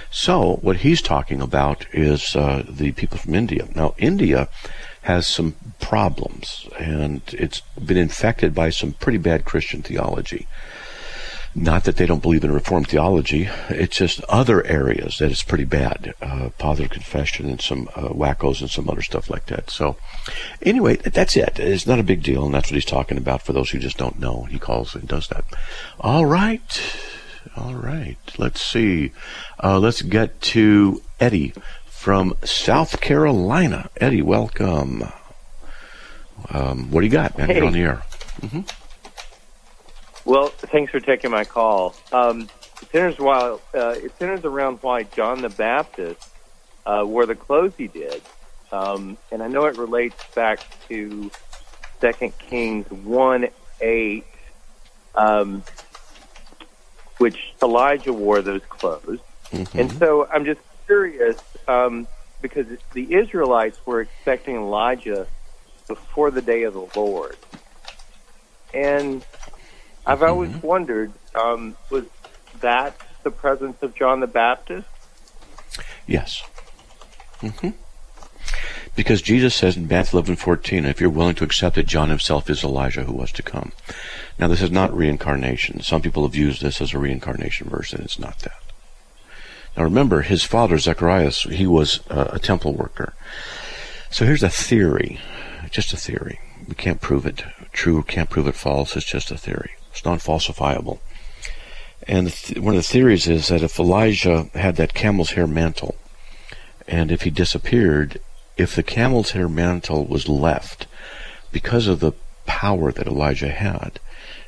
[0.10, 3.68] So what he's talking about is uh, the people from India.
[3.76, 4.50] Now India
[5.04, 10.48] has some problems, and it's been infected by some pretty bad Christian theology.
[11.54, 15.66] Not that they don't believe in Reformed theology, it's just other areas that is pretty
[15.66, 16.14] bad.
[16.22, 19.70] Uh, positive confession and some uh, wackos and some other stuff like that.
[19.70, 19.98] So,
[20.62, 21.60] anyway, that's it.
[21.60, 23.98] It's not a big deal, and that's what he's talking about for those who just
[23.98, 24.44] don't know.
[24.44, 25.44] He calls and does that.
[26.00, 26.82] All right.
[27.56, 28.18] All right.
[28.38, 29.12] Let's see.
[29.62, 31.54] Uh, let's get to Eddie
[31.86, 33.90] from South Carolina.
[33.98, 35.04] Eddie, welcome.
[36.50, 37.48] Um, what do you got, man?
[37.48, 37.58] Hey.
[37.58, 38.04] You're on the air.
[38.42, 38.62] Mm-hmm.
[40.24, 41.96] Well, thanks for taking my call.
[42.12, 42.50] Um,
[42.82, 46.30] it centers while uh, it centers around why John the Baptist
[46.86, 48.22] uh, wore the clothes he did,
[48.72, 51.32] um, and I know it relates back to
[52.00, 53.48] Second Kings one
[53.82, 54.26] eight,
[55.16, 55.64] um,
[57.22, 59.20] which Elijah wore those clothes,
[59.52, 62.08] and so I'm just curious um,
[62.42, 65.28] because the Israelites were expecting Elijah
[65.88, 67.38] before the day of the Lord,
[68.74, 69.24] and
[70.06, 72.06] I've always wondered, um, was
[72.62, 74.88] that the presence of John the Baptist?
[76.08, 76.44] Yes.
[77.40, 77.70] hmm
[79.02, 82.52] Because Jesus says in Matthew 11, 14, if you're willing to accept it, John himself
[82.52, 83.72] is Elijah who was to come.
[84.38, 85.82] Now, this is not reincarnation.
[85.82, 88.62] Some people have used this as a reincarnation verse, and it's not that.
[89.76, 93.16] Now, remember, his father, Zacharias, he was uh, a temple worker.
[94.12, 95.20] So here's a theory,
[95.72, 96.40] just a theory.
[96.68, 98.96] We can't prove it true, can't prove it false.
[98.96, 99.72] It's just a theory.
[99.90, 101.00] It's non-falsifiable.
[102.08, 105.96] And th- one of the theories is that if Elijah had that camel's hair mantle,
[106.88, 108.22] and if he disappeared,
[108.62, 110.88] if the camel's hair mantle was left,
[111.52, 112.14] because of the
[112.46, 114.00] power that Elijah had,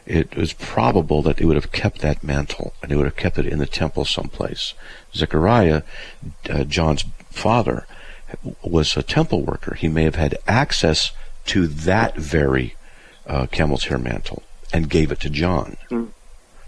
[0.06, 3.40] it was probable that he would have kept that mantle and he would have kept
[3.40, 4.74] it in the temple someplace.
[5.16, 5.82] Zechariah,
[6.50, 7.88] uh, John's father,
[8.62, 9.76] was a temple worker.
[9.76, 11.12] He may have had access
[11.46, 12.76] to that very
[13.26, 15.78] uh, camel's hair mantle and gave it to John.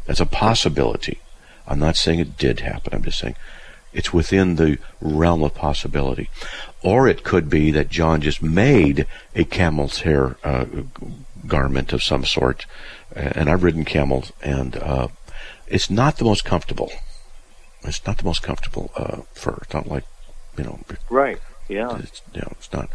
[0.06, 1.20] That's a possibility.
[1.68, 2.94] I'm not saying it did happen.
[2.94, 3.36] I'm just saying
[3.92, 6.30] it's within the realm of possibility.
[6.86, 10.66] Or it could be that John just made a camel's hair uh,
[11.48, 12.68] garment of some sort.
[13.16, 15.08] And I've ridden camels, and uh,
[15.68, 16.92] it's not the most comfortable.
[17.84, 19.58] It's not the most comfortable uh, fur.
[19.64, 20.04] It's not like,
[20.60, 21.40] you know, Right.
[21.68, 21.98] Yeah.
[21.98, 22.90] it's, you know, it's not.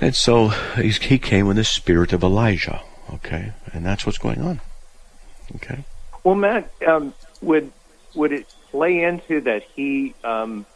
[0.00, 2.82] And so he came in the spirit of Elijah.
[3.14, 4.60] Okay, and that's what's going on.
[5.56, 5.84] Okay.
[6.22, 7.70] Well, Matt, um, would
[8.14, 10.66] would it play into that he um,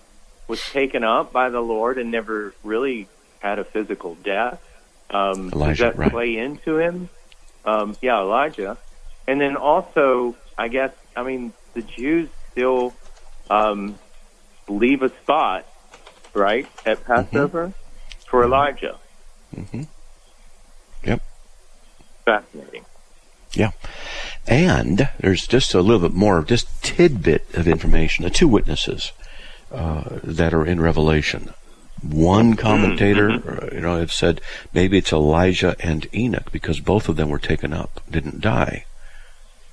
[0.48, 3.06] was taken up by the Lord and never really
[3.40, 4.60] had a physical death?
[5.10, 6.10] Um, Elijah, does that right.
[6.10, 7.08] play into him?
[7.64, 8.78] Um, yeah, Elijah.
[9.26, 12.94] And then also, I guess, I mean, the Jews still
[13.50, 13.98] um,
[14.68, 15.66] leave a spot,
[16.34, 17.72] right, at Passover
[18.26, 18.98] for Elijah.
[19.54, 19.82] Mm-hmm.
[21.04, 21.22] Yep.
[22.24, 22.84] Fascinating.
[23.52, 23.70] Yeah.
[24.46, 28.24] And there's just a little bit more, just tidbit of information.
[28.24, 29.12] The two witnesses
[29.70, 31.52] uh, that are in Revelation.
[32.02, 34.40] One commentator, uh, you know, have said
[34.72, 38.84] maybe it's Elijah and Enoch because both of them were taken up, didn't die,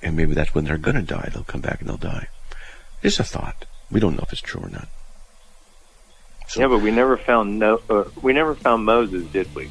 [0.02, 1.30] and maybe that's when they're going to die.
[1.32, 2.28] They'll come back and they'll die.
[3.02, 3.64] It's a thought.
[3.90, 4.88] We don't know if it's true or not.
[6.56, 7.80] yeah, but we never found no.
[7.88, 9.70] Uh, we never found Moses, did we?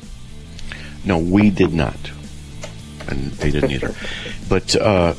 [1.04, 1.98] No, we did not,
[3.10, 3.94] and they didn't either.
[4.50, 5.14] but uh,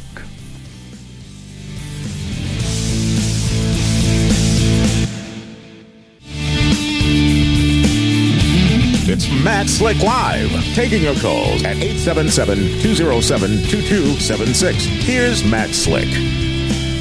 [9.05, 14.73] It's Matt Slick Live, taking your calls at 877-207-2276.
[15.03, 16.09] Here's Matt Slick.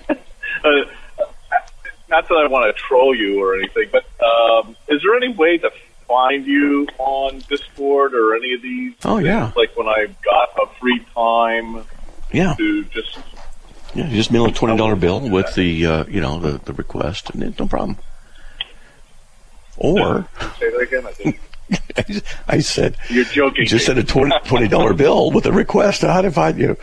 [0.69, 0.85] uh,
[2.09, 5.59] not that I want to troll you or anything, but um, is there any way
[5.59, 5.71] to
[6.09, 8.95] find you on Discord or any of these?
[9.05, 9.53] Oh, yeah.
[9.55, 11.85] Like when I've got a free time
[12.33, 12.55] Yeah.
[12.57, 13.19] to just
[13.95, 16.73] Yeah, you just mail a twenty dollar bill with the uh, you know the, the
[16.73, 17.99] request, and it's no problem.
[19.77, 20.27] Or
[20.59, 21.07] say that again.
[21.07, 21.41] I think
[22.49, 23.67] I said you're joking.
[23.67, 26.77] just send a twenty dollar bill with a request on how to find you.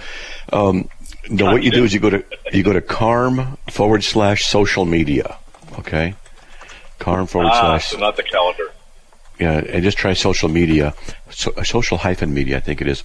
[0.53, 0.89] Um,
[1.29, 2.23] no, what you do is you go to
[2.53, 5.37] you go to carm forward slash social media.
[5.79, 6.13] Okay,
[6.99, 8.71] carm forward ah, slash so not the calendar.
[9.39, 10.93] Yeah, and just try social media,
[11.29, 13.03] so, social hyphen media, I think it is,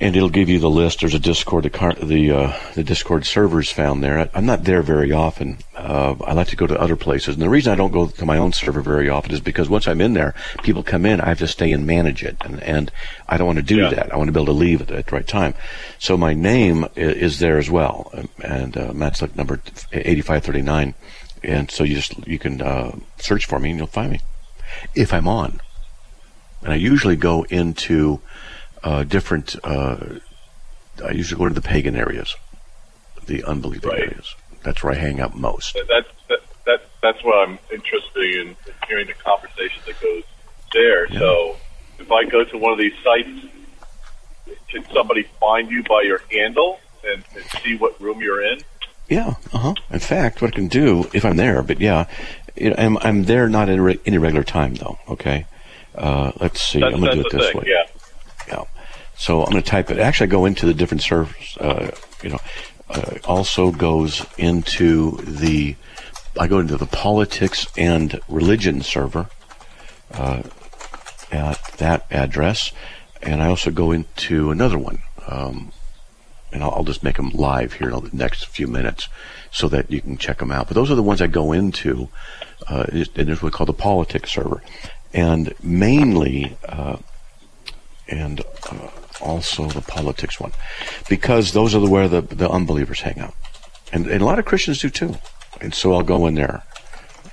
[0.00, 1.00] and it'll give you the list.
[1.00, 4.18] There's a Discord, the car, the uh, the Discord servers found there.
[4.20, 5.58] I, I'm not there very often.
[5.76, 8.24] Uh, I like to go to other places, and the reason I don't go to
[8.26, 11.26] my own server very often is because once I'm in there, people come in, I
[11.30, 12.92] have to stay and manage it, and and
[13.28, 13.90] I don't want to do Yeah.
[13.90, 14.12] that.
[14.12, 15.54] I want to be able to leave at, at the right time.
[15.98, 18.12] So my name is, is there as well,
[18.42, 19.60] and uh, Matt Slick number
[19.92, 20.94] 8539,
[21.42, 24.20] and so you just you can uh, search for me and you'll find me
[24.94, 25.60] if I'm on.
[26.62, 28.20] And I usually go into
[28.82, 29.56] uh, different.
[29.64, 30.18] Uh,
[31.04, 32.34] I usually go to the pagan areas,
[33.26, 34.00] the unbelieving Right.
[34.00, 34.34] areas.
[34.62, 35.74] That's where I hang out most.
[35.74, 38.56] That, that's that, that that's what I'm interested in, in
[38.88, 40.22] hearing the conversation that goes
[40.72, 41.08] there.
[41.10, 41.56] So
[41.98, 43.28] if I go to one of these sites,
[44.68, 48.60] can somebody find you by your handle and, and see what room you're in?
[49.08, 49.34] Yeah.
[49.52, 49.74] Uh huh.
[49.90, 52.06] In fact, what I can do if I'm there, but yeah,
[52.56, 54.98] you know, I'm I'm there not at re- any regular time though.
[55.08, 55.46] Okay.
[55.94, 56.80] Uh, let's see.
[56.80, 57.60] That's, I'm gonna do it this thing.
[57.60, 57.66] way.
[57.68, 57.84] Yeah.
[58.48, 58.64] Yeah.
[59.16, 59.98] So I'm going to type it.
[59.98, 61.56] Actually, I go into the different servers.
[61.60, 61.90] Uh,
[62.22, 62.38] you know,
[62.90, 65.76] uh, also goes into the.
[66.38, 69.28] I go into the politics and religion server
[70.12, 70.42] uh,
[71.30, 72.72] at that address,
[73.22, 74.98] and I also go into another one.
[75.28, 75.72] Um,
[76.54, 79.08] and I'll, I'll just make them live here in the next few minutes,
[79.50, 80.68] so that you can check them out.
[80.68, 82.08] But those are the ones I go into,
[82.68, 84.62] uh, and there's what we call the politics server,
[85.12, 86.56] and mainly.
[86.66, 86.96] Uh,
[88.06, 88.88] and uh,
[89.22, 90.52] also the politics one,
[91.08, 93.34] because those are the where the the unbelievers hang out,
[93.92, 95.16] and, and a lot of Christians do too.
[95.60, 96.64] And so I'll go in there,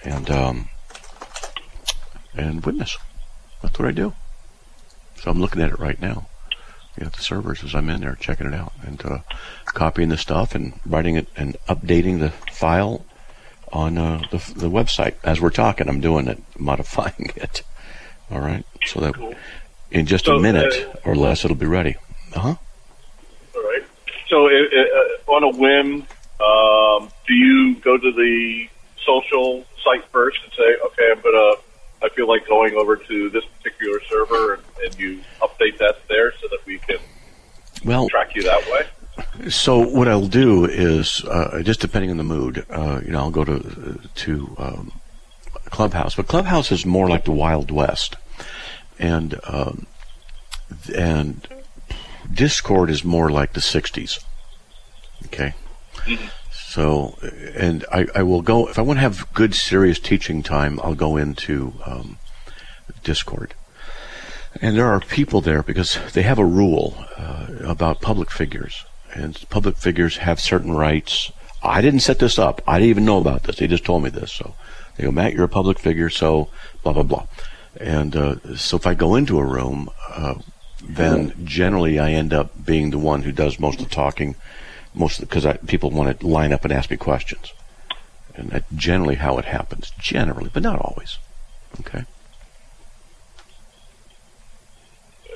[0.06, 0.70] and um,
[2.34, 2.98] and witness.
[3.62, 4.14] That's what I do.
[5.18, 6.28] So I'm looking at it right now.
[6.98, 9.20] You know, the servers as I'm in there checking it out and uh,
[9.68, 13.06] copying the stuff and writing it and updating the file
[13.72, 15.88] on uh, the the website as we're talking.
[15.88, 17.64] I'm doing it, modifying it.
[18.30, 19.36] All right, so that
[19.92, 20.74] in just So, a minute
[21.06, 21.96] uh, or less, it'll be ready.
[22.34, 22.56] Uh huh.
[23.56, 23.84] All right.
[24.30, 26.08] So, uh, uh, on a whim,
[26.40, 28.68] um, do you go to the
[29.06, 31.56] social site first and say, "Okay, I'm gonna,
[32.04, 36.34] I feel like going over to this particular server," and, and you update that there
[36.42, 36.98] so that we can
[37.86, 39.50] Well, track you that way?
[39.50, 43.32] So what I'll do is, uh, just depending on the mood, uh, you know, I'll
[43.32, 44.92] go to to um,
[45.66, 48.16] Clubhouse, but Clubhouse is more like the Wild West,
[49.00, 49.86] and um,
[50.96, 51.48] and
[52.34, 54.24] Discord is more like the '60s.
[55.28, 55.54] Okay,
[56.72, 57.18] so
[57.54, 60.80] and I, I will go if I want to have good, serious teaching time.
[60.82, 62.18] I'll go into um,
[63.04, 63.56] Discord.
[64.62, 68.86] And there are people there because they have a rule uh, about public figures.
[69.14, 71.34] And public figures have certain rights.
[71.62, 72.62] I didn't set this up.
[72.66, 73.58] I didn't even know about this.
[73.58, 74.32] They just told me this.
[74.32, 74.56] So
[74.96, 76.48] they go, Matt, you're a public figure, so
[76.84, 77.28] blah, blah, blah.
[77.82, 80.36] And uh, so if I go into a room, uh,
[80.82, 84.36] then generally I end up being the one who does most of the talking,
[84.94, 87.54] most because people want to line up and ask me questions.
[88.36, 89.92] And that's generally how it happens.
[90.00, 91.18] Generally, but not always.
[91.80, 92.06] Okay.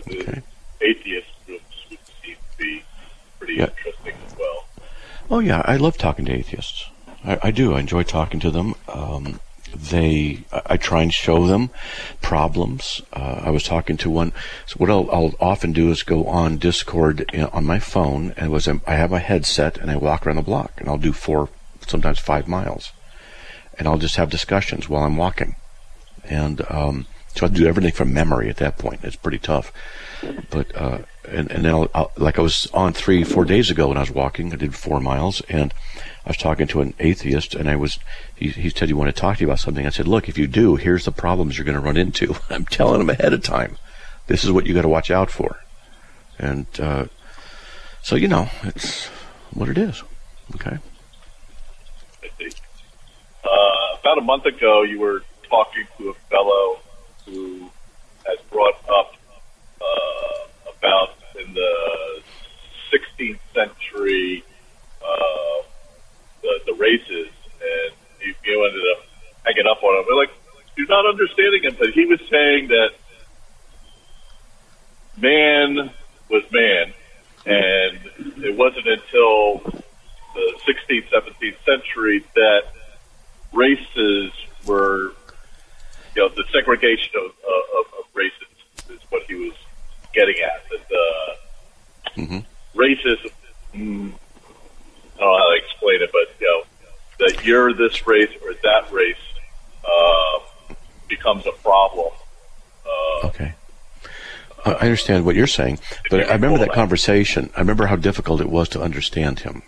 [0.06, 0.42] The
[0.82, 2.84] atheist groups would seem to be
[3.40, 3.70] pretty Yeah.
[3.70, 4.66] interesting as well.
[5.30, 6.86] Oh yeah, I love talking to atheists.
[7.24, 7.74] I, I do.
[7.74, 8.76] I enjoy talking to them.
[8.88, 9.40] Um,
[9.76, 11.70] they, I, try and show them
[12.22, 13.02] problems.
[13.14, 14.34] Uh, I was talking to one.
[14.66, 18.68] So what I'll, I'll often do is go on Discord on my phone, and was
[18.68, 21.50] I have my headset and I walk around the block, and I'll do four,
[21.88, 22.92] sometimes five miles,
[23.78, 25.56] and I'll just have discussions while I'm walking,
[26.24, 29.04] and um, so I do everything from memory at that point.
[29.04, 29.72] It's pretty tough,
[30.50, 33.88] but uh, and and then I'll, I'll, like I was on three four days ago
[33.88, 35.74] when I was walking, I did four miles, and
[36.26, 38.00] I was talking to an atheist, and I was
[38.36, 39.86] he, he said you want to talk to you about something.
[39.86, 42.36] I said, look, if you do, here's the problems you're going to run into.
[42.50, 43.78] I'm telling him ahead of time.
[44.28, 45.60] This is what you got to watch out for,
[46.40, 47.06] and uh,
[48.02, 49.08] so you know it's
[49.54, 50.04] what it is.
[50.56, 50.78] Okay.
[53.44, 56.80] Uh, about a month ago, you were talking to a fellow
[57.26, 57.70] who
[58.26, 59.15] has brought up
[59.86, 61.10] uh, about
[61.40, 62.22] in the
[62.92, 64.44] 16th century,
[65.02, 65.64] uh,
[66.42, 67.30] the, the races,
[67.62, 69.06] and you, ended up
[69.44, 70.06] hanging up on him.
[70.08, 70.32] We're like,
[70.78, 72.90] you're not understanding him, but he was saying that
[75.18, 75.92] man
[76.30, 76.94] was man,
[77.46, 78.00] and
[78.44, 79.60] it wasn't until
[80.34, 82.64] the 16th, 17th century that
[83.54, 84.32] races
[84.66, 85.14] were,
[86.16, 88.34] you know, the segregation of, of, of races
[88.90, 89.54] is what he was
[90.16, 90.64] getting at.
[90.70, 92.80] That uh, mm-hmm.
[92.80, 93.32] racism,
[93.74, 94.14] mm,
[95.16, 96.64] I don't know how to explain it, but you know,
[97.28, 99.16] that you're this race or that race
[99.84, 100.74] uh,
[101.08, 102.12] becomes a problem.
[102.86, 103.54] Uh, okay.
[104.66, 105.78] I understand what you're saying,
[106.10, 107.52] but I remember that conversation.
[107.56, 109.62] I remember how difficult it was to understand him.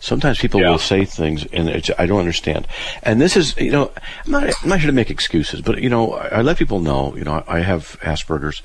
[0.00, 0.70] Sometimes people yeah.
[0.70, 2.66] will say things and I don't understand.
[3.02, 3.90] And this is, you know,
[4.26, 6.80] I'm not, I'm not here to make excuses, but you know, I, I let people
[6.80, 8.60] know, you know, I have Asperger's,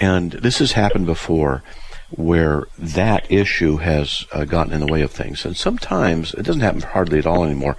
[0.00, 1.62] and this has happened before
[2.10, 5.44] where that issue has uh, gotten in the way of things.
[5.44, 7.76] And sometimes it doesn't happen hardly at all anymore.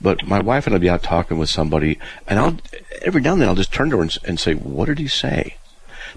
[0.00, 2.58] But my wife and I'll be out talking with somebody, and I'll
[3.02, 5.08] every now and then I'll just turn to her and, and say, "What did he
[5.08, 5.56] say?"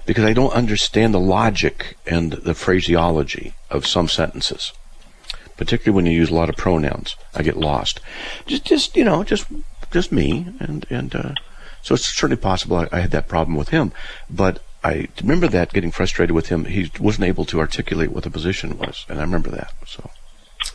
[0.06, 4.74] because I don't understand the logic and the phraseology of some sentences.
[5.58, 8.02] Particularly when you use a lot of pronouns, I get lost.
[8.46, 9.48] Just, just you know, just,
[9.92, 11.34] just me, and and uh,
[11.82, 13.94] so it's certainly possible I, I had that problem with him.
[14.30, 16.66] But I remember that getting frustrated with him.
[16.66, 19.74] He wasn't able to articulate what the position was, and I remember that.
[19.88, 20.10] So,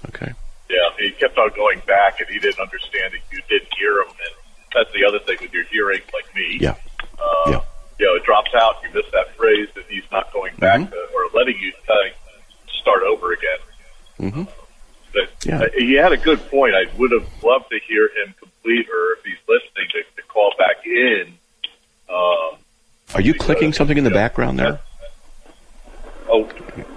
[0.08, 0.32] okay.
[0.68, 3.20] Yeah, he kept on going back, and he didn't understand it.
[3.32, 4.34] You didn't hear him, and
[4.74, 6.58] that's the other thing with your hearing, like me.
[6.60, 6.74] Yeah.
[7.18, 7.60] Uh, yeah
[8.00, 10.90] you know, it drops out, you miss that phrase, and he's not going back mm-hmm.
[10.90, 11.94] to, or letting you uh,
[12.80, 13.60] start over again.
[14.18, 14.42] Mm-hmm.
[15.12, 15.60] But yeah.
[15.60, 16.74] uh, he had a good point.
[16.74, 20.54] I would have loved to hear him complete, or if he's listening, to, to call
[20.58, 21.34] back in.
[22.08, 22.58] Um,
[23.14, 24.80] Are you clicking something in the background there?
[26.28, 26.48] Oh,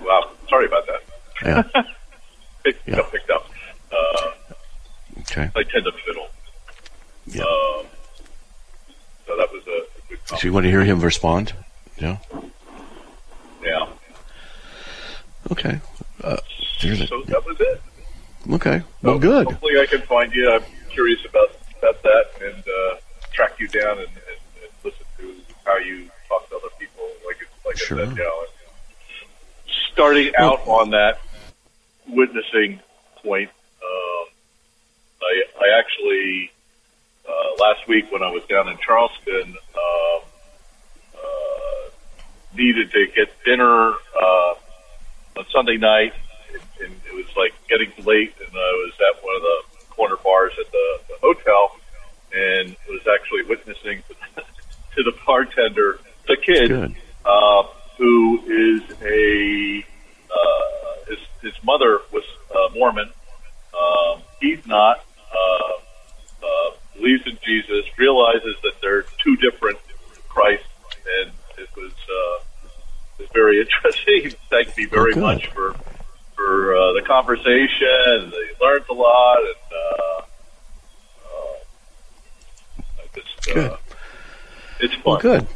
[0.05, 0.31] wow.
[0.49, 1.01] Sorry about that.
[1.43, 1.83] Yeah.
[2.63, 3.01] picked, yeah.
[3.11, 3.49] picked up.
[3.91, 4.31] Uh,
[5.21, 5.49] okay.
[5.55, 6.27] I tend to fiddle.
[7.25, 7.43] Yeah.
[7.43, 7.85] Um,
[9.25, 11.53] so that was a so you want to hear him respond?
[11.97, 12.17] Yeah.
[13.63, 13.87] Yeah.
[15.51, 15.79] Okay.
[16.23, 16.37] Uh,
[16.79, 17.81] so that was it.
[18.51, 18.81] Okay.
[19.01, 19.45] Well, so good.
[19.47, 20.51] Hopefully, I can find you.
[20.51, 22.95] I'm curious about about that and uh,
[23.33, 27.09] track you down and, and, and, listen to how you talk to other people.
[27.25, 28.01] Like like sure.
[28.01, 28.43] I said, you know,
[29.91, 31.19] starting out on that
[32.07, 32.79] witnessing
[33.23, 33.49] point,
[33.81, 34.27] um,
[35.21, 36.51] I I actually
[37.27, 40.19] uh, last week when I was down in Charleston, uh,
[41.15, 41.89] uh,
[42.55, 44.53] needed to get dinner uh,
[45.37, 46.13] on Sunday night,
[46.51, 50.17] and, and it was like getting late, and I was at one of the corner
[50.23, 51.75] bars at the, the hotel,
[52.33, 54.03] and was actually witnessing
[54.95, 57.63] to, the bartender, the kid, uh,
[57.97, 59.85] who is a
[60.31, 63.09] uh, his his mother was uh, Mormon.
[63.77, 65.03] Um, he's not.
[65.31, 69.77] Uh, uh, believes in Jesus, realizes that they're two different
[70.29, 70.65] Christ,
[71.21, 72.43] and it was uh,
[73.17, 74.33] it was very interesting.
[74.49, 75.75] Thank you very oh, much for
[76.35, 78.31] for uh, the conversation.
[78.31, 80.21] They learned a lot, and uh,
[82.79, 83.77] uh, just, uh, good.
[84.79, 85.03] It's fun.
[85.05, 85.47] Well, good.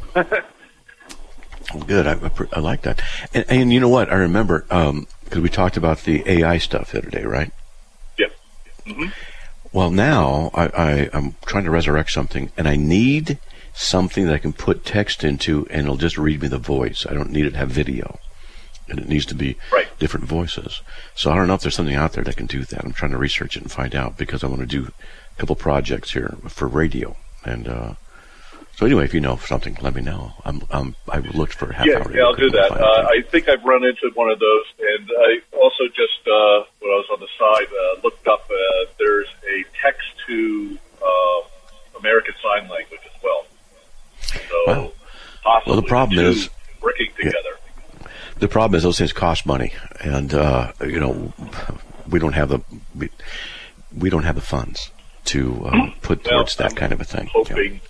[1.74, 2.06] well, good.
[2.06, 2.18] I,
[2.52, 3.02] I like that.
[3.34, 4.10] And, and you know what?
[4.10, 7.52] I remember because um, we talked about the AI stuff the other day, right?
[8.18, 8.28] Yeah.
[8.86, 9.08] Mm-hmm.
[9.72, 13.38] Well, now I, I, am trying to resurrect something, and I need
[13.74, 17.06] something that I can put text into, and it'll just read me the voice.
[17.08, 18.18] I don't need it to have video,
[18.88, 19.86] and it needs to be right.
[19.98, 20.80] different voices.
[21.14, 22.84] So I don't know if there's something out there that can do that.
[22.84, 25.54] I'm trying to research it and find out because I want to do a couple
[25.54, 27.16] projects here for radio.
[27.44, 27.94] And uh,
[28.78, 30.34] so anyway, if you know something, let me know.
[30.44, 32.14] I'm, I'm I looked for a half yeah, hour.
[32.14, 32.70] Yeah, I'll do that.
[32.70, 36.92] Uh, I think I've run into one of those, and I also just uh, when
[36.92, 38.48] I was on the side uh, looked up.
[38.48, 43.46] Uh, there's a text to uh, American Sign Language as well.
[44.20, 44.92] So wow.
[45.42, 46.48] possibly well, the problem is
[46.80, 47.36] working together.
[47.42, 48.08] Yeah.
[48.38, 49.72] The problem is those things cost money,
[50.04, 51.32] and uh, you know
[52.08, 52.60] we don't have the
[52.94, 53.10] we,
[53.92, 54.92] we don't have the funds
[55.24, 57.28] to uh, put well, towards that I'm kind of a thing.
[57.32, 57.80] Hoping.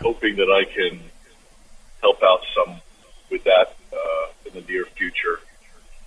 [0.00, 1.00] Hoping that I can
[2.00, 2.80] help out some
[3.30, 5.40] with that uh, in the near future.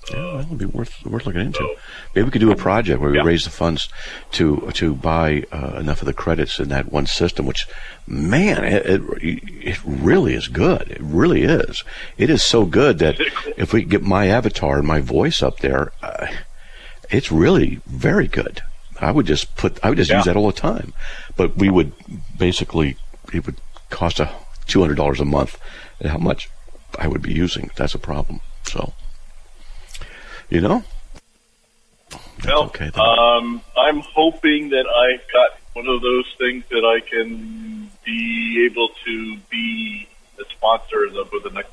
[0.10, 1.76] Yeah, it'll be worth worth looking into.
[2.16, 3.24] Maybe we could do a project where we yeah.
[3.24, 3.88] raise the funds
[4.32, 7.46] to to buy uh, enough of the credits in that one system.
[7.46, 7.68] Which,
[8.08, 10.90] man, it, it, it really is good.
[10.90, 11.84] It really is.
[12.18, 13.20] It is so good that
[13.58, 16.28] if we get my avatar and my voice up there, uh,
[17.12, 18.62] it's really very good.
[19.00, 20.18] I would just put I would just yeah.
[20.18, 20.94] use that all the time.
[21.36, 21.94] But we would
[22.38, 22.98] basically
[23.32, 23.58] it would
[23.92, 24.30] cost a
[24.68, 25.60] two hundred dollars a month.
[26.00, 26.50] And how much
[26.98, 27.70] I would be using?
[27.76, 28.40] That's a problem.
[28.66, 28.94] So.
[30.50, 30.84] You know?
[32.44, 37.90] Well, okay, um, I'm hoping that I've got one of those things that I can
[38.04, 41.72] be able to be the sponsor over the next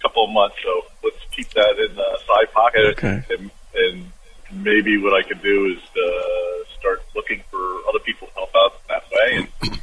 [0.00, 0.54] couple of months.
[0.62, 2.80] So let's keep that in the side pocket.
[2.92, 3.24] Okay.
[3.30, 4.12] And, and
[4.52, 7.58] maybe what I can do is uh, start looking for
[7.88, 9.80] other people to help out that way, and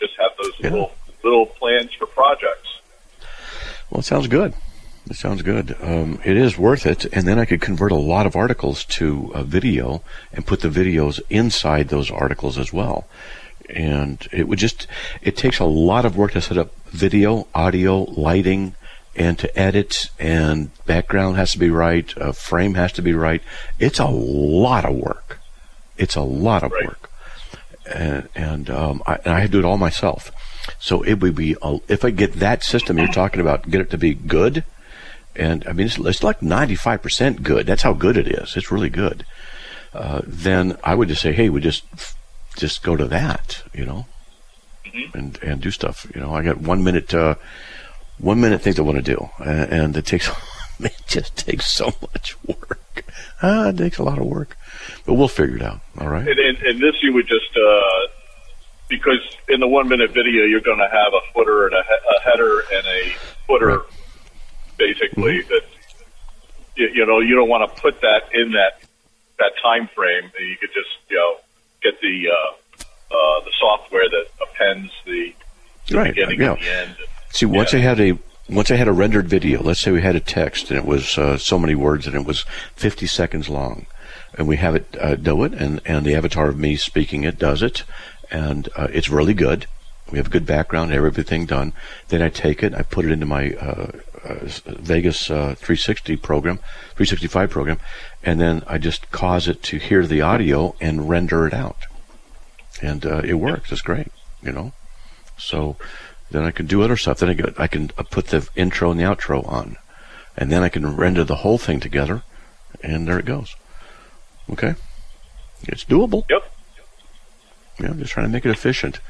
[0.00, 0.70] just have those Yeah.
[0.70, 0.92] little
[1.28, 2.80] little plans for projects.
[3.90, 4.54] Well, it sounds good.
[5.08, 5.74] It sounds good.
[5.80, 9.30] Um, it is worth it, and then I could convert a lot of articles to
[9.34, 10.02] a video
[10.32, 13.06] and put the videos inside those articles as well.
[13.70, 14.86] And it would just,
[15.22, 18.74] it takes a lot of work to set up video, audio, lighting,
[19.16, 23.42] and to edit, and background has to be right, a frame has to be right.
[23.78, 25.40] It's a lot of work.
[25.96, 27.10] It's a lot of work.
[27.92, 30.30] And, and, um, I, and I do it all myself.
[30.78, 33.90] So it would be, a, if I get that system you're talking about, get it
[33.90, 34.64] to be good,
[35.38, 37.66] and I mean, it's, it's like 95% good.
[37.66, 38.56] That's how good it is.
[38.56, 39.24] It's really good.
[39.94, 41.84] Uh, then I would just say, hey, we just,
[42.56, 44.06] just go to that, you know,
[45.14, 46.10] and, and do stuff.
[46.14, 47.36] You know, I got one minute, uh,
[48.18, 50.28] one minute things I want to do, and, and it takes,
[50.80, 53.04] it just takes so much work.
[53.40, 54.56] Ah, it takes a lot of work,
[55.06, 55.80] but we'll figure it out.
[55.98, 56.26] All right.
[56.26, 58.08] And, and, and this you would just uh,
[58.88, 62.20] because in the one minute video you're going to have a footer and a, a
[62.30, 63.12] header and a
[63.46, 63.82] footer,
[64.76, 65.62] basically that
[66.76, 68.80] you, you know you don't want to put that in that
[69.38, 70.30] that time frame.
[70.38, 71.36] You could just you know
[71.82, 75.34] get the uh, uh, the software that appends the,
[75.88, 76.52] the Right, beginning yeah.
[76.52, 76.96] and the end.
[77.30, 78.18] See, once I had a
[78.48, 81.18] once I had a rendered video, let's say we had a text and it was
[81.18, 83.86] uh, so many words and it was 50 seconds long,
[84.38, 87.38] and we have it uh, do it, and and the avatar of me speaking it
[87.38, 87.84] does it,
[88.30, 89.66] and uh, it's really good.
[90.10, 91.74] We have a good background, everything done.
[92.08, 93.92] Then I take it, I put it into my uh,
[94.24, 96.58] uh, Vegas uh, 360 program,
[96.96, 97.78] 365 program,
[98.22, 101.86] and then I just cause it to hear the audio and render it out,
[102.82, 103.70] and uh, it works.
[103.70, 104.08] It's great,
[104.42, 104.72] you know.
[105.36, 105.76] So
[106.30, 107.18] then I can do other stuff.
[107.18, 109.76] Then I, get, I can uh, put the intro and the outro on,
[110.36, 112.22] and then I can render the whole thing together,
[112.82, 113.56] and there it goes.
[114.50, 114.74] Okay,
[115.64, 116.24] it's doable.
[116.30, 116.54] Yep.
[117.80, 119.00] Yeah, I'm just trying to make it efficient.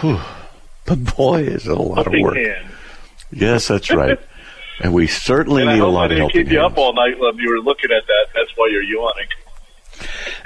[0.00, 0.20] Whew.
[0.84, 2.36] But boy, is it a lot Helping of work.
[2.36, 2.66] hand.
[3.32, 4.18] Yes, that's right.
[4.80, 6.72] and we certainly And need a lot of didn't keep you hands.
[6.72, 8.26] up all night when you were looking at that.
[8.34, 9.26] That's why you're yawning.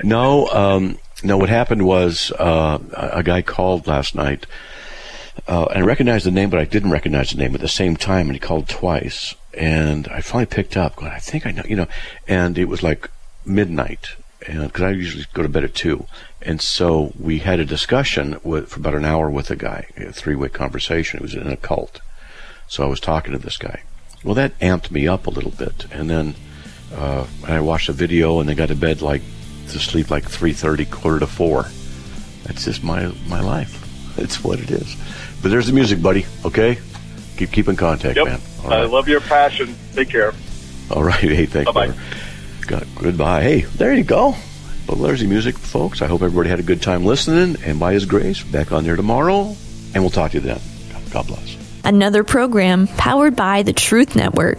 [0.04, 1.36] No, um, no.
[1.36, 4.46] What happened was uh, a guy called last night,
[5.48, 7.96] uh, and I recognized the name, but I didn't recognize the name at the same
[7.96, 10.96] time, and he called twice, and I finally picked up.
[10.96, 11.88] Going, I think I know, you know,
[12.28, 13.10] and it was like
[13.44, 14.10] midnight,
[14.40, 16.06] because I usually go to bed at two,
[16.42, 20.12] and so we had a discussion with, for about an hour with a guy, a
[20.12, 21.18] three-way conversation.
[21.20, 22.00] It was in a cult,
[22.66, 23.82] so I was talking to this guy.
[24.24, 26.34] Well, that amped me up a little bit, and then
[26.94, 29.22] uh, I watched a video, and then got to bed like
[29.68, 31.66] to sleep like three thirty, quarter to four.
[32.44, 33.76] That's just my my life.
[34.16, 34.96] That's what it is.
[35.42, 36.26] But there's the music, buddy.
[36.44, 36.78] Okay,
[37.36, 38.26] keep keep in contact, Yep.
[38.26, 38.40] man.
[38.64, 39.74] I love your passion.
[39.94, 40.32] Take care.
[40.90, 41.20] All right.
[41.20, 41.70] Hey, thanks.
[41.72, 41.86] Bye-bye.
[41.92, 42.02] brother.
[42.96, 43.42] Goodbye.
[43.42, 44.34] Hey, there you go.
[44.86, 46.02] The music, folks.
[46.02, 47.62] I hope everybody had a good time listening.
[47.64, 49.54] And by His grace, back on there tomorrow,
[49.94, 50.60] and we'll talk to you then.
[51.10, 51.56] God bless.
[51.84, 54.58] Another program powered by the Truth Network.